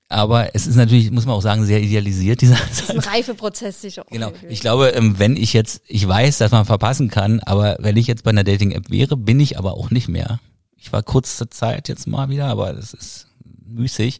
[0.09, 3.81] Aber es ist natürlich, muss man auch sagen, sehr idealisiert, dieser Das ist ein Reifeprozess
[3.81, 4.05] sicher.
[4.09, 4.33] Genau.
[4.49, 8.07] Ich glaube, ähm, wenn ich jetzt, ich weiß, dass man verpassen kann, aber wenn ich
[8.07, 10.39] jetzt bei einer Dating-App wäre, bin ich aber auch nicht mehr.
[10.85, 13.25] Ich war kurze Zeit jetzt mal wieder, aber das ist
[13.65, 14.19] müßig.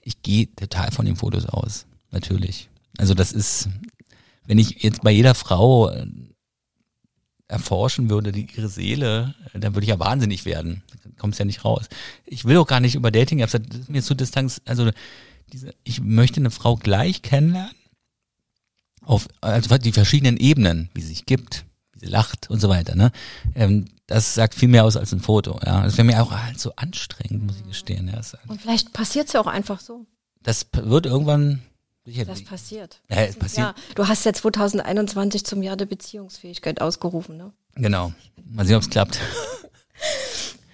[0.00, 1.84] Ich gehe total von den Fotos aus.
[2.10, 2.70] Natürlich.
[2.96, 3.68] Also das ist,
[4.46, 6.06] wenn ich jetzt bei jeder Frau äh,
[7.48, 10.82] erforschen würde, die ihre Seele, dann würde ich ja wahnsinnig werden.
[11.02, 11.84] Dann kommt's ja nicht raus.
[12.24, 14.90] Ich will auch gar nicht über Dating-Apps, das ist mir zu Distanz, also
[15.52, 17.76] diese, ich möchte eine Frau gleich kennenlernen
[19.02, 22.96] auf also die verschiedenen Ebenen, wie sie sich gibt, wie sie lacht und so weiter.
[22.96, 23.12] Ne?
[23.54, 25.58] Ähm, das sagt viel mehr aus als ein Foto.
[25.64, 28.08] Ja, das wäre mir auch halt so anstrengend, muss ich gestehen.
[28.08, 30.06] Ja, das, Und vielleicht passiert es ja auch einfach so.
[30.42, 31.62] das wird irgendwann
[32.04, 33.00] Das passiert.
[33.08, 33.66] Ja, es passiert.
[33.66, 37.52] Ja, du hast ja 2021 zum Jahr der Beziehungsfähigkeit ausgerufen, ne?
[37.74, 38.12] Genau.
[38.44, 39.18] Mal sehen, ob es klappt.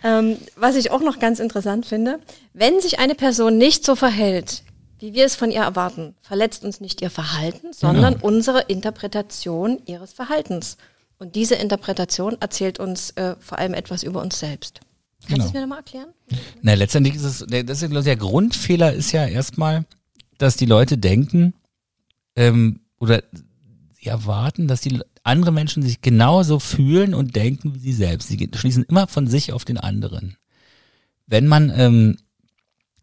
[0.04, 2.18] Ähm, was ich auch noch ganz interessant finde,
[2.54, 4.64] wenn sich eine Person nicht so verhält,
[4.98, 10.12] wie wir es von ihr erwarten, verletzt uns nicht ihr Verhalten, sondern unsere Interpretation ihres
[10.12, 10.76] Verhaltens.
[11.22, 14.80] Und diese Interpretation erzählt uns äh, vor allem etwas über uns selbst.
[15.20, 15.44] Kannst du Genau.
[15.46, 16.08] es mir nochmal erklären?
[16.62, 19.86] Na, letztendlich ist es, der, das ist, ich, der Grundfehler ist ja erstmal,
[20.38, 21.54] dass die Leute denken,
[22.34, 23.22] ähm, oder
[23.92, 28.26] sie erwarten, dass die andere Menschen sich genauso fühlen und denken wie sie selbst.
[28.26, 30.36] Sie schließen immer von sich auf den anderen.
[31.28, 32.16] Wenn man, ähm,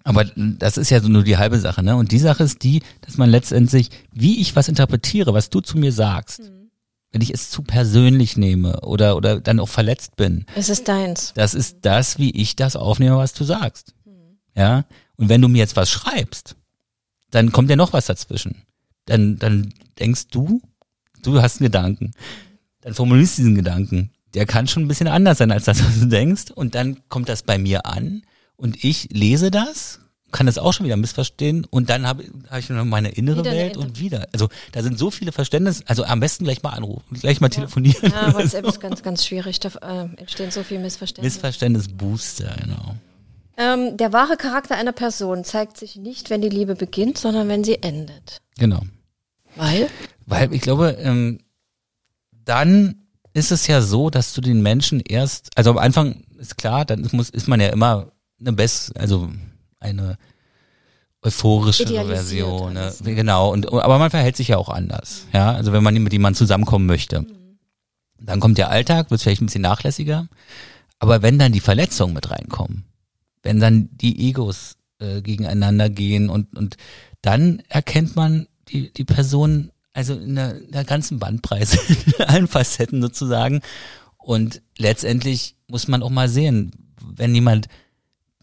[0.03, 1.95] aber das ist ja so nur die halbe Sache, ne?
[1.95, 5.77] Und die Sache ist die, dass man letztendlich, wie ich was interpretiere, was du zu
[5.77, 6.51] mir sagst,
[7.11, 11.33] wenn ich es zu persönlich nehme oder, oder dann auch verletzt bin, Es ist deins.
[11.35, 13.93] das ist das, wie ich das aufnehme, was du sagst.
[14.55, 14.85] Ja.
[15.17, 16.55] Und wenn du mir jetzt was schreibst,
[17.31, 18.63] dann kommt ja noch was dazwischen.
[19.05, 20.61] Dann, dann denkst du,
[21.23, 22.11] du hast einen Gedanken.
[22.81, 24.11] Dann formulierst du diesen Gedanken.
[24.33, 26.51] Der kann schon ein bisschen anders sein als das, was du denkst.
[26.53, 28.21] Und dann kommt das bei mir an
[28.55, 29.99] und ich lese das,
[30.31, 33.51] kann das auch schon wieder missverstehen und dann habe hab ich noch meine innere Wieder
[33.51, 34.27] Welt und wieder.
[34.31, 38.11] Also da sind so viele Verständnisse, also am besten gleich mal anrufen, gleich mal telefonieren.
[38.11, 39.59] Ja, WhatsApp ist ganz, ganz schwierig.
[39.59, 41.37] Da äh, entstehen so viele Missverständnisse.
[41.37, 42.95] Missverständnisbooster, genau.
[43.57, 47.63] ähm, der wahre Charakter einer Person zeigt sich nicht, wenn die Liebe beginnt, sondern wenn
[47.63, 48.37] sie endet.
[48.57, 48.81] Genau.
[49.55, 49.87] Weil?
[50.25, 51.39] Weil ich glaube, ähm,
[52.31, 53.03] dann
[53.33, 57.03] ist es ja so, dass du den Menschen erst, also am Anfang ist klar, dann
[57.03, 59.29] ist, muss, ist man ja immer eine best, also
[59.79, 60.17] eine
[61.21, 62.81] euphorische Idealisiert Version, ne?
[62.81, 63.15] alles, ne?
[63.15, 63.51] genau.
[63.51, 65.51] Und aber man verhält sich ja auch anders, ja.
[65.51, 67.25] Also wenn man mit jemandem zusammenkommen möchte,
[68.19, 70.27] dann kommt der Alltag, wird vielleicht ein bisschen nachlässiger.
[70.99, 72.85] Aber wenn dann die Verletzungen mit reinkommen,
[73.43, 76.77] wenn dann die Egos äh, gegeneinander gehen und und
[77.21, 81.77] dann erkennt man die die Person also in der, in der ganzen Bandbreite,
[82.17, 83.61] in allen Facetten sozusagen.
[84.17, 86.71] Und letztendlich muss man auch mal sehen,
[87.01, 87.67] wenn jemand,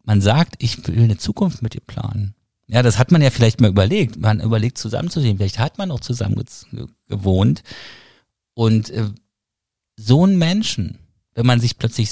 [0.06, 2.34] man sagt, ich will eine Zukunft mit dir planen.
[2.68, 4.18] Ja, das hat man ja vielleicht mal überlegt.
[4.18, 5.36] Man überlegt zusammenzusehen.
[5.36, 6.42] Vielleicht hat man auch zusammen
[6.72, 7.62] ge- gewohnt.
[8.54, 9.10] Und äh,
[9.96, 10.98] so einen Menschen,
[11.34, 12.10] wenn man sich plötzlich,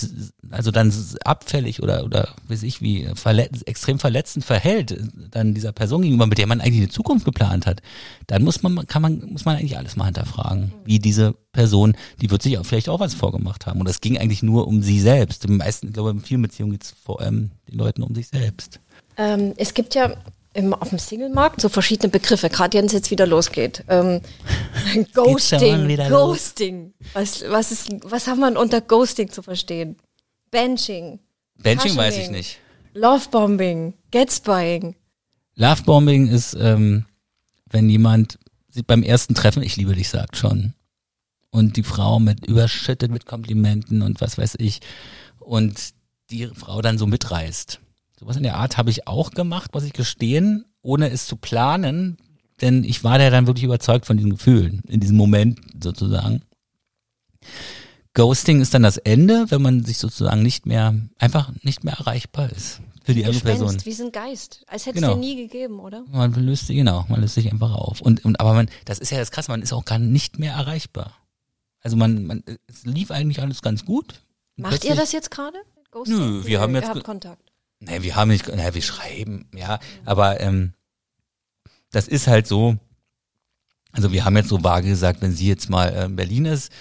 [0.51, 0.93] also dann
[1.25, 4.97] abfällig oder, oder weiß ich wie, verletz, extrem verletzend verhält,
[5.31, 7.81] dann dieser Person gegenüber, mit der man eigentlich eine Zukunft geplant hat,
[8.27, 10.73] dann muss man, kann man, muss man eigentlich alles mal hinterfragen.
[10.85, 13.81] Wie diese Person, die wird sich auch vielleicht auch was vorgemacht haben.
[13.81, 15.47] Und es ging eigentlich nur um sie selbst.
[15.47, 18.29] Im meisten, ich glaube, in vielen Beziehungen geht es vor allem den Leuten um sich
[18.29, 18.81] selbst.
[19.17, 20.15] Ähm, es gibt ja
[20.53, 23.85] im, auf dem Singlemarkt so verschiedene Begriffe, gerade wenn es jetzt wieder losgeht.
[23.89, 24.21] Ähm,
[25.15, 26.93] Ghosting, Ghosting.
[27.13, 29.97] Was, was, ist, was haben wir unter Ghosting zu verstehen?
[30.51, 31.21] Benching.
[31.57, 32.59] Benching weiß ich nicht.
[32.95, 34.95] Lovebombing, Getspying.
[35.57, 37.07] Lovebombing ist, ähm,
[37.71, 38.39] wenn jemand
[38.87, 40.75] beim ersten Treffen, ich liebe dich, sagt schon.
[41.55, 44.81] Und die Frau mit überschüttet mit Komplimenten und was weiß ich.
[45.39, 45.95] Und
[46.31, 47.79] die Frau dann so mitreißt.
[48.19, 52.17] Sowas in der Art habe ich auch gemacht, muss ich gestehen, ohne es zu planen,
[52.61, 56.43] denn ich war da dann wirklich überzeugt von diesen Gefühlen, in diesem Moment sozusagen.
[58.15, 62.51] Ghosting ist dann das Ende, wenn man sich sozusagen nicht mehr, einfach nicht mehr erreichbar
[62.51, 63.77] ist für die andere Person.
[63.85, 65.15] Wie ein Geist, als hätte es genau.
[65.15, 66.05] dir nie gegeben, oder?
[66.11, 68.01] Man löst sich, genau, man löst sich einfach auf.
[68.01, 70.55] Und, und aber man, das ist ja das Krasse, man ist auch gar nicht mehr
[70.55, 71.13] erreichbar.
[71.85, 74.23] Also man, man, es lief eigentlich alles ganz gut.
[74.57, 75.59] Macht ihr das jetzt gerade?
[76.07, 76.89] Nö, wir haben jetzt.
[76.89, 77.53] Ihr habt Kontakt.
[77.81, 80.73] Nee, wir haben nicht, naja, wir schreiben, ja, aber ähm,
[81.91, 82.77] das ist halt so,
[83.93, 86.73] also wir haben jetzt so vage gesagt, wenn sie jetzt mal äh, in Berlin ist,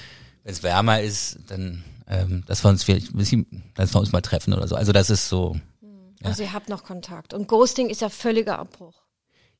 [0.43, 4.12] wenn es wärmer ist, dann ähm, dass wir uns vielleicht ein bisschen, dass wir uns
[4.12, 4.76] mal treffen oder so.
[4.76, 5.58] Also das ist so.
[5.82, 6.30] Ja.
[6.30, 7.34] Also ihr habt noch Kontakt.
[7.34, 9.03] Und Ghosting ist ja völliger Abbruch.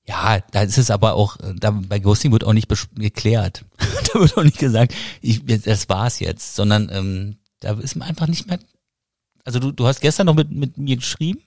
[0.06, 3.64] Ja, da ist es aber auch, da, bei Ghosting wird auch nicht geklärt.
[4.14, 8.28] da wird auch nicht gesagt, ich, das war's jetzt, sondern ähm, da ist man einfach
[8.28, 8.60] nicht mehr
[9.44, 11.42] also du, du hast gestern noch mit, mit mir geschrieben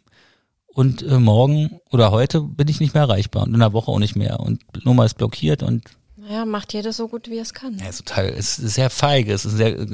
[0.67, 3.99] und äh, morgen oder heute bin ich nicht mehr erreichbar und in der Woche auch
[3.99, 5.85] nicht mehr und Nummer ist blockiert und
[6.17, 7.79] naja, macht jeder so gut, wie es kann.
[7.79, 9.87] Ja, ist total, es ist sehr feige, es ist sehr,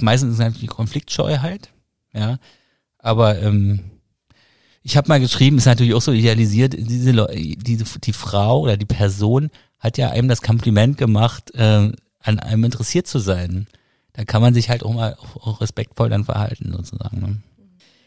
[0.00, 1.70] meistens ist natürlich Konfliktscheuheit,
[2.12, 2.38] ja,
[2.98, 3.84] aber ähm,
[4.86, 8.86] ich habe mal geschrieben, ist natürlich auch so idealisiert, diese, diese die Frau oder die
[8.86, 13.66] Person hat ja einem das Kompliment gemacht, äh, an einem interessiert zu sein
[14.16, 17.20] da kann man sich halt auch mal auch respektvoll dann verhalten sozusagen.
[17.20, 17.36] Ne?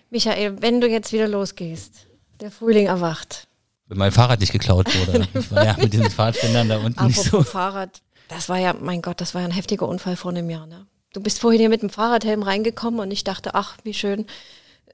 [0.09, 2.07] Michael, wenn du jetzt wieder losgehst,
[2.41, 3.47] der Frühling erwacht.
[3.87, 5.27] Wenn mein Fahrrad nicht geklaut wurde.
[5.39, 7.43] ich war ja mit diesen Fahrradständern da unten Apropos nicht so.
[7.43, 10.65] Fahrrad, das war ja, mein Gott, das war ja ein heftiger Unfall vor einem Jahr.
[10.65, 10.87] Ne?
[11.13, 14.25] Du bist vorhin hier mit dem Fahrradhelm reingekommen und ich dachte, ach, wie schön.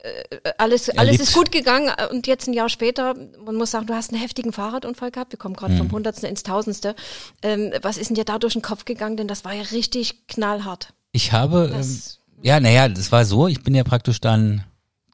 [0.06, 3.94] Äh, alles, alles ist gut gegangen und jetzt ein Jahr später, man muss sagen, du
[3.94, 5.80] hast einen heftigen Fahrradunfall gehabt, wir kommen gerade mhm.
[5.80, 6.96] vom Hundertsten ins Tausendste.
[7.42, 9.18] Ähm, was ist denn dir da durch den Kopf gegangen?
[9.18, 10.94] Denn das war ja richtig knallhart.
[11.12, 12.00] Ich habe, ähm,
[12.42, 14.64] ja, naja, das war so, ich bin ja praktisch dann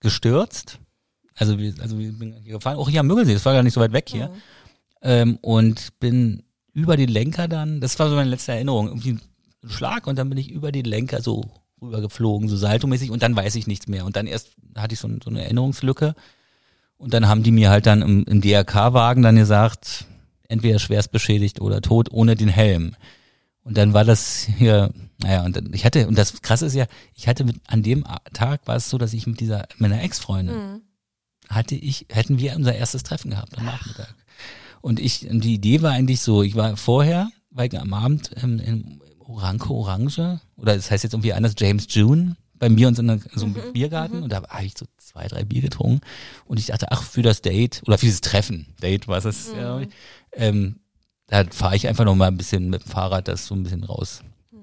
[0.01, 0.79] gestürzt.
[1.35, 3.73] Also, wir, also wir bin hier gefahren, auch hier am Müggelsee, das war gar nicht
[3.73, 4.27] so weit weg hier.
[4.27, 4.41] Mhm.
[5.03, 9.11] Ähm, und bin über die Lenker dann, das war so meine letzte Erinnerung, irgendwie
[9.63, 11.45] ein Schlag und dann bin ich über die Lenker so
[11.82, 14.05] rübergeflogen, so saltomäßig und dann weiß ich nichts mehr.
[14.05, 16.15] Und dann erst hatte ich so, so eine Erinnerungslücke
[16.97, 20.05] und dann haben die mir halt dann im, im DRK-Wagen dann gesagt,
[20.47, 22.95] entweder schwerst beschädigt oder tot ohne den Helm.
[23.63, 26.86] Und dann war das hier, naja, und dann, ich hatte, und das krasse ist ja,
[27.15, 30.55] ich hatte mit, an dem Tag war es so, dass ich mit dieser, meiner Ex-Freundin,
[30.55, 30.82] mhm.
[31.49, 34.13] hatte ich, hätten wir unser erstes Treffen gehabt am Nachmittag.
[34.82, 38.32] Und ich, und die Idee war eigentlich so, ich war vorher, weil ich am Abend
[38.41, 39.01] ähm, in
[39.32, 43.19] Orange Orange, oder das heißt jetzt irgendwie anders James June, bei mir und so, einer,
[43.34, 43.73] so einem mhm.
[43.73, 44.23] Biergarten mhm.
[44.23, 46.01] und da habe ich so zwei, drei Bier getrunken
[46.45, 49.59] und ich dachte, ach, für das Date oder für dieses Treffen, Date was es, mhm.
[49.59, 49.82] ja,
[50.34, 50.75] ähm,
[51.27, 53.84] da fahre ich einfach noch mal ein bisschen mit dem Fahrrad das so ein bisschen
[53.84, 54.21] raus,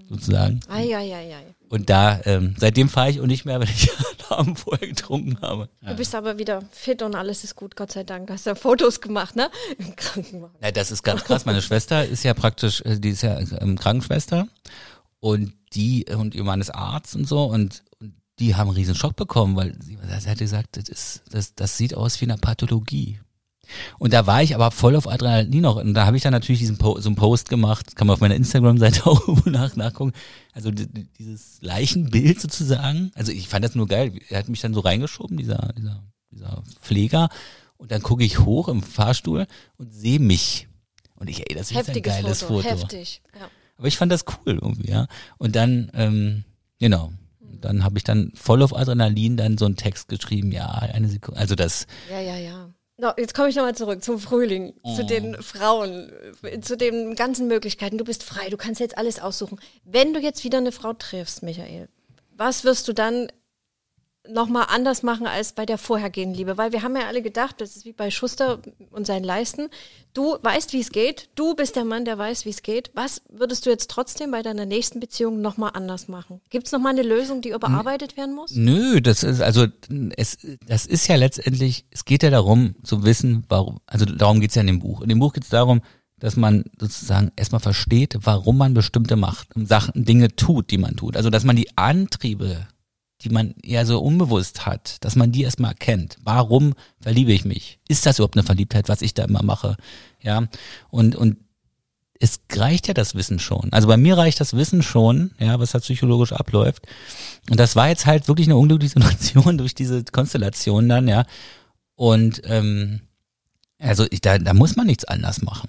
[0.09, 0.61] sozusagen.
[0.69, 1.55] Ei, ei, ei, ei.
[1.69, 3.91] Und da, ähm, seitdem fahre ich auch nicht mehr, wenn ich
[4.31, 5.69] Abend vorher getrunken habe.
[5.81, 8.27] Du bist aber wieder fit und alles ist gut, Gott sei Dank.
[8.27, 9.51] Du hast ja Fotos gemacht, ne?
[9.79, 10.57] Im Krankenwagen.
[10.63, 11.45] Ja, das ist ganz krass.
[11.45, 14.49] Meine Schwester ist ja praktisch, äh, die ist ja ähm, Krankenschwester
[15.21, 18.95] und die und ihr Mann ist Arzt und so und, und die haben einen riesen
[18.95, 22.39] Schock bekommen, weil sie, sie hat gesagt, das, ist, das, das sieht aus wie eine
[22.39, 23.21] Pathologie.
[23.99, 25.77] Und da war ich aber voll auf Adrenalin noch.
[25.77, 28.21] Und da habe ich dann natürlich diesen po so einen Post gemacht, kann man auf
[28.21, 30.13] meiner Instagram-Seite auch nach nachgucken.
[30.53, 33.11] Also dieses Leichenbild sozusagen.
[33.15, 34.13] Also ich fand das nur geil.
[34.29, 37.29] Er hat mich dann so reingeschoben, dieser, dieser, dieser Pfleger.
[37.77, 39.47] Und dann gucke ich hoch im Fahrstuhl
[39.77, 40.69] und sehe mich.
[41.15, 42.63] Und ich, ey, das ist ein geiles Foto.
[42.63, 42.69] Foto.
[42.71, 43.49] Heftig, ja.
[43.77, 45.07] Aber ich fand das cool irgendwie, ja.
[45.39, 46.45] Und dann, ähm,
[46.81, 51.09] genau, dann habe ich dann voll auf Adrenalin dann so einen Text geschrieben, ja, eine
[51.09, 51.87] Sekunde, also das.
[52.11, 52.68] Ja, ja, ja.
[53.01, 54.97] No, jetzt komme ich nochmal zurück zum Frühling, oh.
[54.97, 56.11] zu den Frauen,
[56.63, 57.97] zu den ganzen Möglichkeiten.
[57.97, 59.61] Du bist frei, du kannst jetzt alles aussuchen.
[59.85, 61.89] Wenn du jetzt wieder eine Frau triffst, Michael,
[62.37, 63.31] was wirst du dann
[64.29, 66.59] nochmal anders machen als bei der vorhergehenden Liebe?
[66.59, 68.61] Weil wir haben ja alle gedacht, das ist wie bei Schuster
[68.91, 69.69] und seinen Leisten.
[70.15, 71.29] Du weißt, wie es geht.
[71.35, 72.91] Du bist der Mann, der weiß, wie es geht.
[72.95, 76.41] Was würdest du jetzt trotzdem bei deiner nächsten Beziehung nochmal anders machen?
[76.51, 78.53] Gibt es nochmal eine Lösung, die überarbeitet werden muss?
[78.55, 79.67] Nö, das ist, also,
[80.17, 84.55] es, das ist ja letztendlich, es geht ja darum zu wissen, warum, also darum geht's
[84.55, 85.03] ja in dem Buch.
[85.03, 85.83] In dem Buch geht's darum,
[86.19, 91.17] dass man sozusagen erstmal versteht, warum man bestimmte Macht, Sachen, Dinge tut, die man tut.
[91.17, 92.67] Also, dass man die Antriebe,
[93.23, 96.17] die man eher so unbewusst hat, dass man die erstmal erkennt.
[96.23, 97.81] Warum verliebe ich mich?
[97.89, 99.77] Ist das überhaupt eine Verliebtheit, was ich da immer mache?
[100.23, 100.47] Ja.
[100.91, 101.37] Und, und
[102.21, 103.73] es reicht ja das Wissen schon.
[103.73, 106.87] Also bei mir reicht das Wissen schon, ja, was da psychologisch abläuft.
[107.51, 111.25] Und das war jetzt halt wirklich eine unglückliche Situation durch diese Konstellation dann, ja.
[111.95, 113.01] Und ähm,
[113.79, 115.69] also ich, da, da muss man nichts anders machen.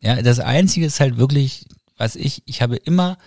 [0.00, 3.18] Ja, das Einzige ist halt wirklich, was ich, ich habe immer,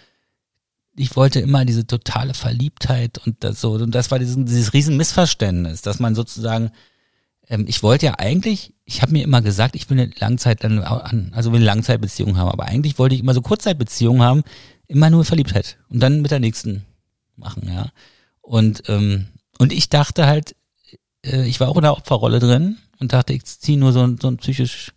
[0.95, 4.97] ich wollte immer diese totale Verliebtheit und das so, und das war dieses, dieses riesen
[4.97, 6.71] Missverständnis, dass man sozusagen,
[7.47, 11.51] ähm, ich wollte ja eigentlich, ich habe mir immer gesagt, ich will eine Langzeit, also
[11.51, 14.43] will eine Langzeitbeziehung haben, aber eigentlich wollte ich immer so Kurzzeitbeziehungen haben,
[14.87, 16.85] immer nur Verliebtheit und dann mit der nächsten
[17.35, 17.89] machen, ja.
[18.41, 19.27] Und, ähm,
[19.59, 20.55] und ich dachte halt,
[21.25, 24.27] äh, ich war auch in der Opferrolle drin und dachte, ich ziehe nur so, so
[24.27, 24.91] ein psychisch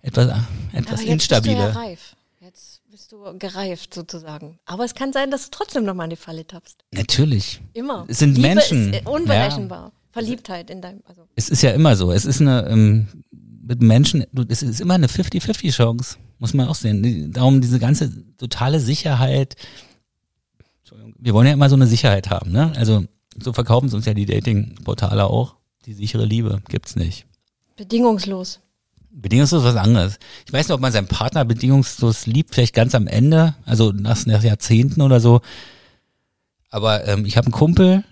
[0.00, 0.26] etwas,
[0.72, 1.54] etwas Aber jetzt instabile.
[1.54, 2.16] Bist du ja reif.
[3.14, 4.58] Du gereift sozusagen.
[4.64, 6.84] Aber es kann sein, dass du trotzdem noch mal in die Falle tappst.
[6.92, 7.60] Natürlich.
[7.72, 8.06] Immer.
[8.08, 8.92] Es sind Liebe Menschen.
[8.92, 9.92] Ist unberechenbar.
[10.10, 11.00] Verliebtheit in deinem.
[11.06, 11.28] Also.
[11.36, 12.10] Es ist ja immer so.
[12.10, 13.06] Es ist eine, ähm,
[13.62, 16.16] mit Menschen, es ist immer eine 50-50-Chance.
[16.40, 17.32] Muss man auch sehen.
[17.32, 19.54] Darum diese ganze totale Sicherheit.
[21.16, 22.72] Wir wollen ja immer so eine Sicherheit haben, ne?
[22.76, 23.04] Also,
[23.40, 25.54] so verkaufen es uns ja die Dating-Portale auch.
[25.86, 27.26] Die sichere Liebe gibt's nicht.
[27.76, 28.58] Bedingungslos.
[29.16, 30.18] Bedingungslos was anderes.
[30.46, 34.26] Ich weiß nicht, ob man seinen Partner bedingungslos liebt, vielleicht ganz am Ende, also nach,
[34.26, 35.40] nach Jahrzehnten oder so.
[36.70, 38.04] Aber ähm, ich habe einen Kumpel,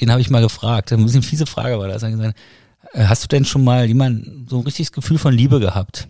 [0.00, 2.02] den habe ich mal gefragt, ein bisschen fiese Frage war das.
[2.02, 2.38] Er hat gesagt,
[2.92, 6.08] äh, hast du denn schon mal jemand so ein richtiges Gefühl von Liebe gehabt?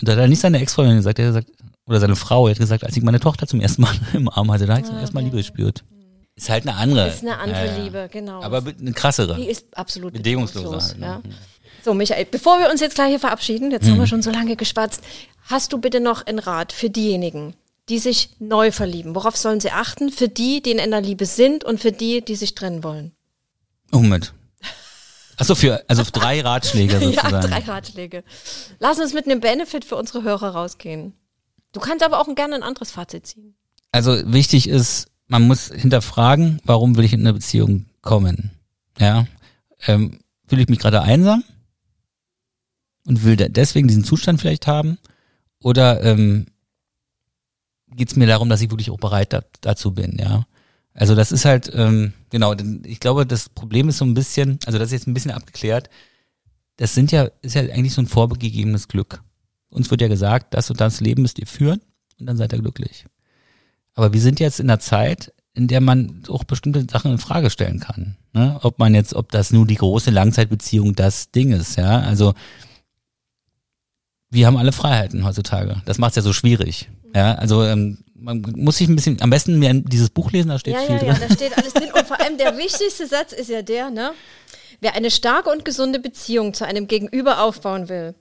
[0.00, 1.50] Und da hat er nicht seine Ex-Freundin gesagt, er hat gesagt,
[1.86, 4.50] oder seine Frau, er hat gesagt, als ich meine Tochter zum ersten Mal im Arm
[4.50, 5.22] hatte, da habe ich zum Ah, ersten Mal.
[5.24, 5.84] Liebe gespürt.
[6.36, 7.08] Ist halt eine andere.
[7.08, 7.84] Ist eine andere Ja, ja.
[7.84, 8.42] Liebe, genau.
[8.42, 9.36] Aber be- eine krassere.
[9.36, 11.06] die ist absolut Bedingungsloser bedingungslos.
[11.10, 11.34] halt, ne?
[11.84, 13.90] So, Michael, bevor wir uns jetzt gleich hier verabschieden, jetzt Mhm.
[13.92, 15.02] haben wir schon so lange geschwatzt,
[15.44, 17.54] hast du bitte noch einen Rat für diejenigen,
[17.90, 19.14] die sich neu verlieben?
[19.14, 20.10] Worauf sollen sie achten?
[20.10, 23.12] Für die, die in einer Liebe sind und für die, die sich trennen wollen?
[23.92, 24.32] Oh, Moment.
[25.36, 27.34] Achso, für, also für drei Ratschläge sozusagen.
[27.34, 28.24] Ja, drei Ratschläge.
[28.78, 31.12] Lass uns mit einem Benefit für unsere Hörer rausgehen.
[31.72, 33.56] Du kannst aber auch gerne ein anderes Fazit ziehen.
[33.92, 38.52] Also wichtig ist, man muss hinterfragen, warum will ich in eine Beziehung kommen?
[38.98, 39.26] Ja,
[39.86, 41.42] ähm, fühle ich mich gerade einsam
[43.06, 44.98] und will de- deswegen diesen Zustand vielleicht haben?
[45.60, 46.46] Oder ähm,
[47.88, 50.16] geht es mir darum, dass ich wirklich auch bereit da, dazu bin?
[50.18, 50.46] Ja,
[50.92, 52.54] also das ist halt ähm, genau.
[52.84, 55.90] Ich glaube, das Problem ist so ein bisschen, also das ist jetzt ein bisschen abgeklärt.
[56.76, 59.22] Das sind ja ist ja eigentlich so ein vorgegebenes Glück.
[59.68, 61.80] Uns wird ja gesagt, das und das Leben müsst ihr führen
[62.18, 63.06] und dann seid ihr glücklich.
[63.94, 67.48] Aber wir sind jetzt in einer Zeit, in der man auch bestimmte Sachen in Frage
[67.48, 68.16] stellen kann.
[68.32, 68.58] Ne?
[68.62, 72.00] Ob man jetzt, ob das nur die große Langzeitbeziehung das Ding ist, ja.
[72.00, 72.34] Also
[74.34, 75.80] wir haben alle Freiheiten heutzutage.
[75.84, 76.88] Das macht es ja so schwierig.
[77.14, 80.58] Ja, also ähm, man muss sich ein bisschen, am besten mir dieses Buch lesen, da
[80.58, 81.28] steht Ja, viel ja, ja, drin.
[81.28, 81.90] da steht alles drin.
[81.94, 84.12] Und vor allem der wichtigste Satz ist ja der, ne?
[84.80, 88.14] Wer eine starke und gesunde Beziehung zu einem Gegenüber aufbauen will,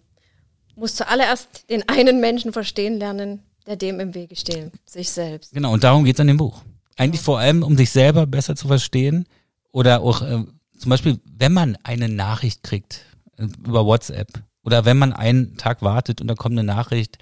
[0.75, 5.53] muss zuallererst den einen Menschen verstehen lernen, der dem im Wege steht, sich selbst.
[5.53, 6.61] Genau, und darum geht's in dem Buch.
[6.97, 9.25] Eigentlich vor allem, um sich selber besser zu verstehen
[9.71, 10.43] oder auch äh,
[10.77, 13.01] zum Beispiel, wenn man eine Nachricht kriegt
[13.37, 14.27] äh, über WhatsApp
[14.63, 17.17] oder wenn man einen Tag wartet und da kommt eine Nachricht,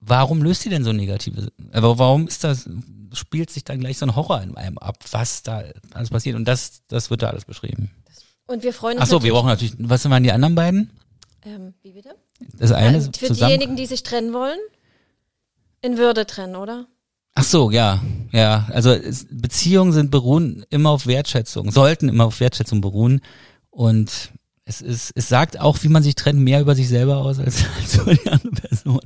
[0.00, 1.52] warum löst die denn so negative?
[1.72, 2.68] Aber warum ist das,
[3.12, 6.36] spielt sich dann gleich so ein Horror in einem ab, was da alles passiert?
[6.36, 7.90] Und das, das wird da alles beschrieben.
[8.46, 10.90] Und wir freuen uns Ach so, wir brauchen natürlich, was waren die anderen beiden?
[11.44, 12.14] Ähm, wie bitte?
[12.58, 13.48] Das eine Ja, für zusammen.
[13.50, 14.58] diejenigen, die sich trennen wollen,
[15.82, 16.86] in Würde trennen, oder?
[17.34, 18.02] Ach so, ja,
[18.32, 18.66] ja.
[18.72, 18.96] Also
[19.30, 23.20] Beziehungen sind beruhen immer auf Wertschätzung, sollten immer auf Wertschätzung beruhen.
[23.70, 24.32] Und
[24.68, 27.64] es ist, es sagt auch, wie man sich trennt, mehr über sich selber aus als,
[27.80, 29.00] als über die andere Person.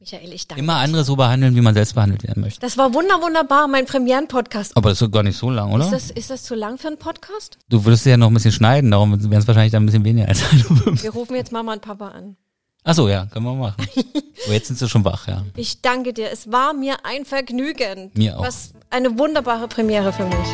[0.00, 2.58] Michael, ich danke Immer andere so behandeln, wie man selbst behandelt werden möchte.
[2.60, 4.76] Das war wunder, wunderbar, mein Premieren-Podcast.
[4.76, 5.84] Aber das ist gar nicht so lang, oder?
[5.84, 7.58] Ist das, ist das zu lang für einen Podcast?
[7.68, 10.26] Du würdest ja noch ein bisschen schneiden, darum wären es wahrscheinlich dann ein bisschen weniger
[10.26, 10.40] als.
[11.02, 12.36] Wir rufen jetzt Mama und Papa an.
[12.84, 13.76] Ach so, ja, können wir machen.
[14.44, 15.44] Aber jetzt sind sie schon wach, ja.
[15.54, 16.32] Ich danke dir.
[16.32, 18.10] Es war mir ein Vergnügen.
[18.14, 18.44] Mir auch.
[18.44, 20.48] Was eine wunderbare Premiere für mich.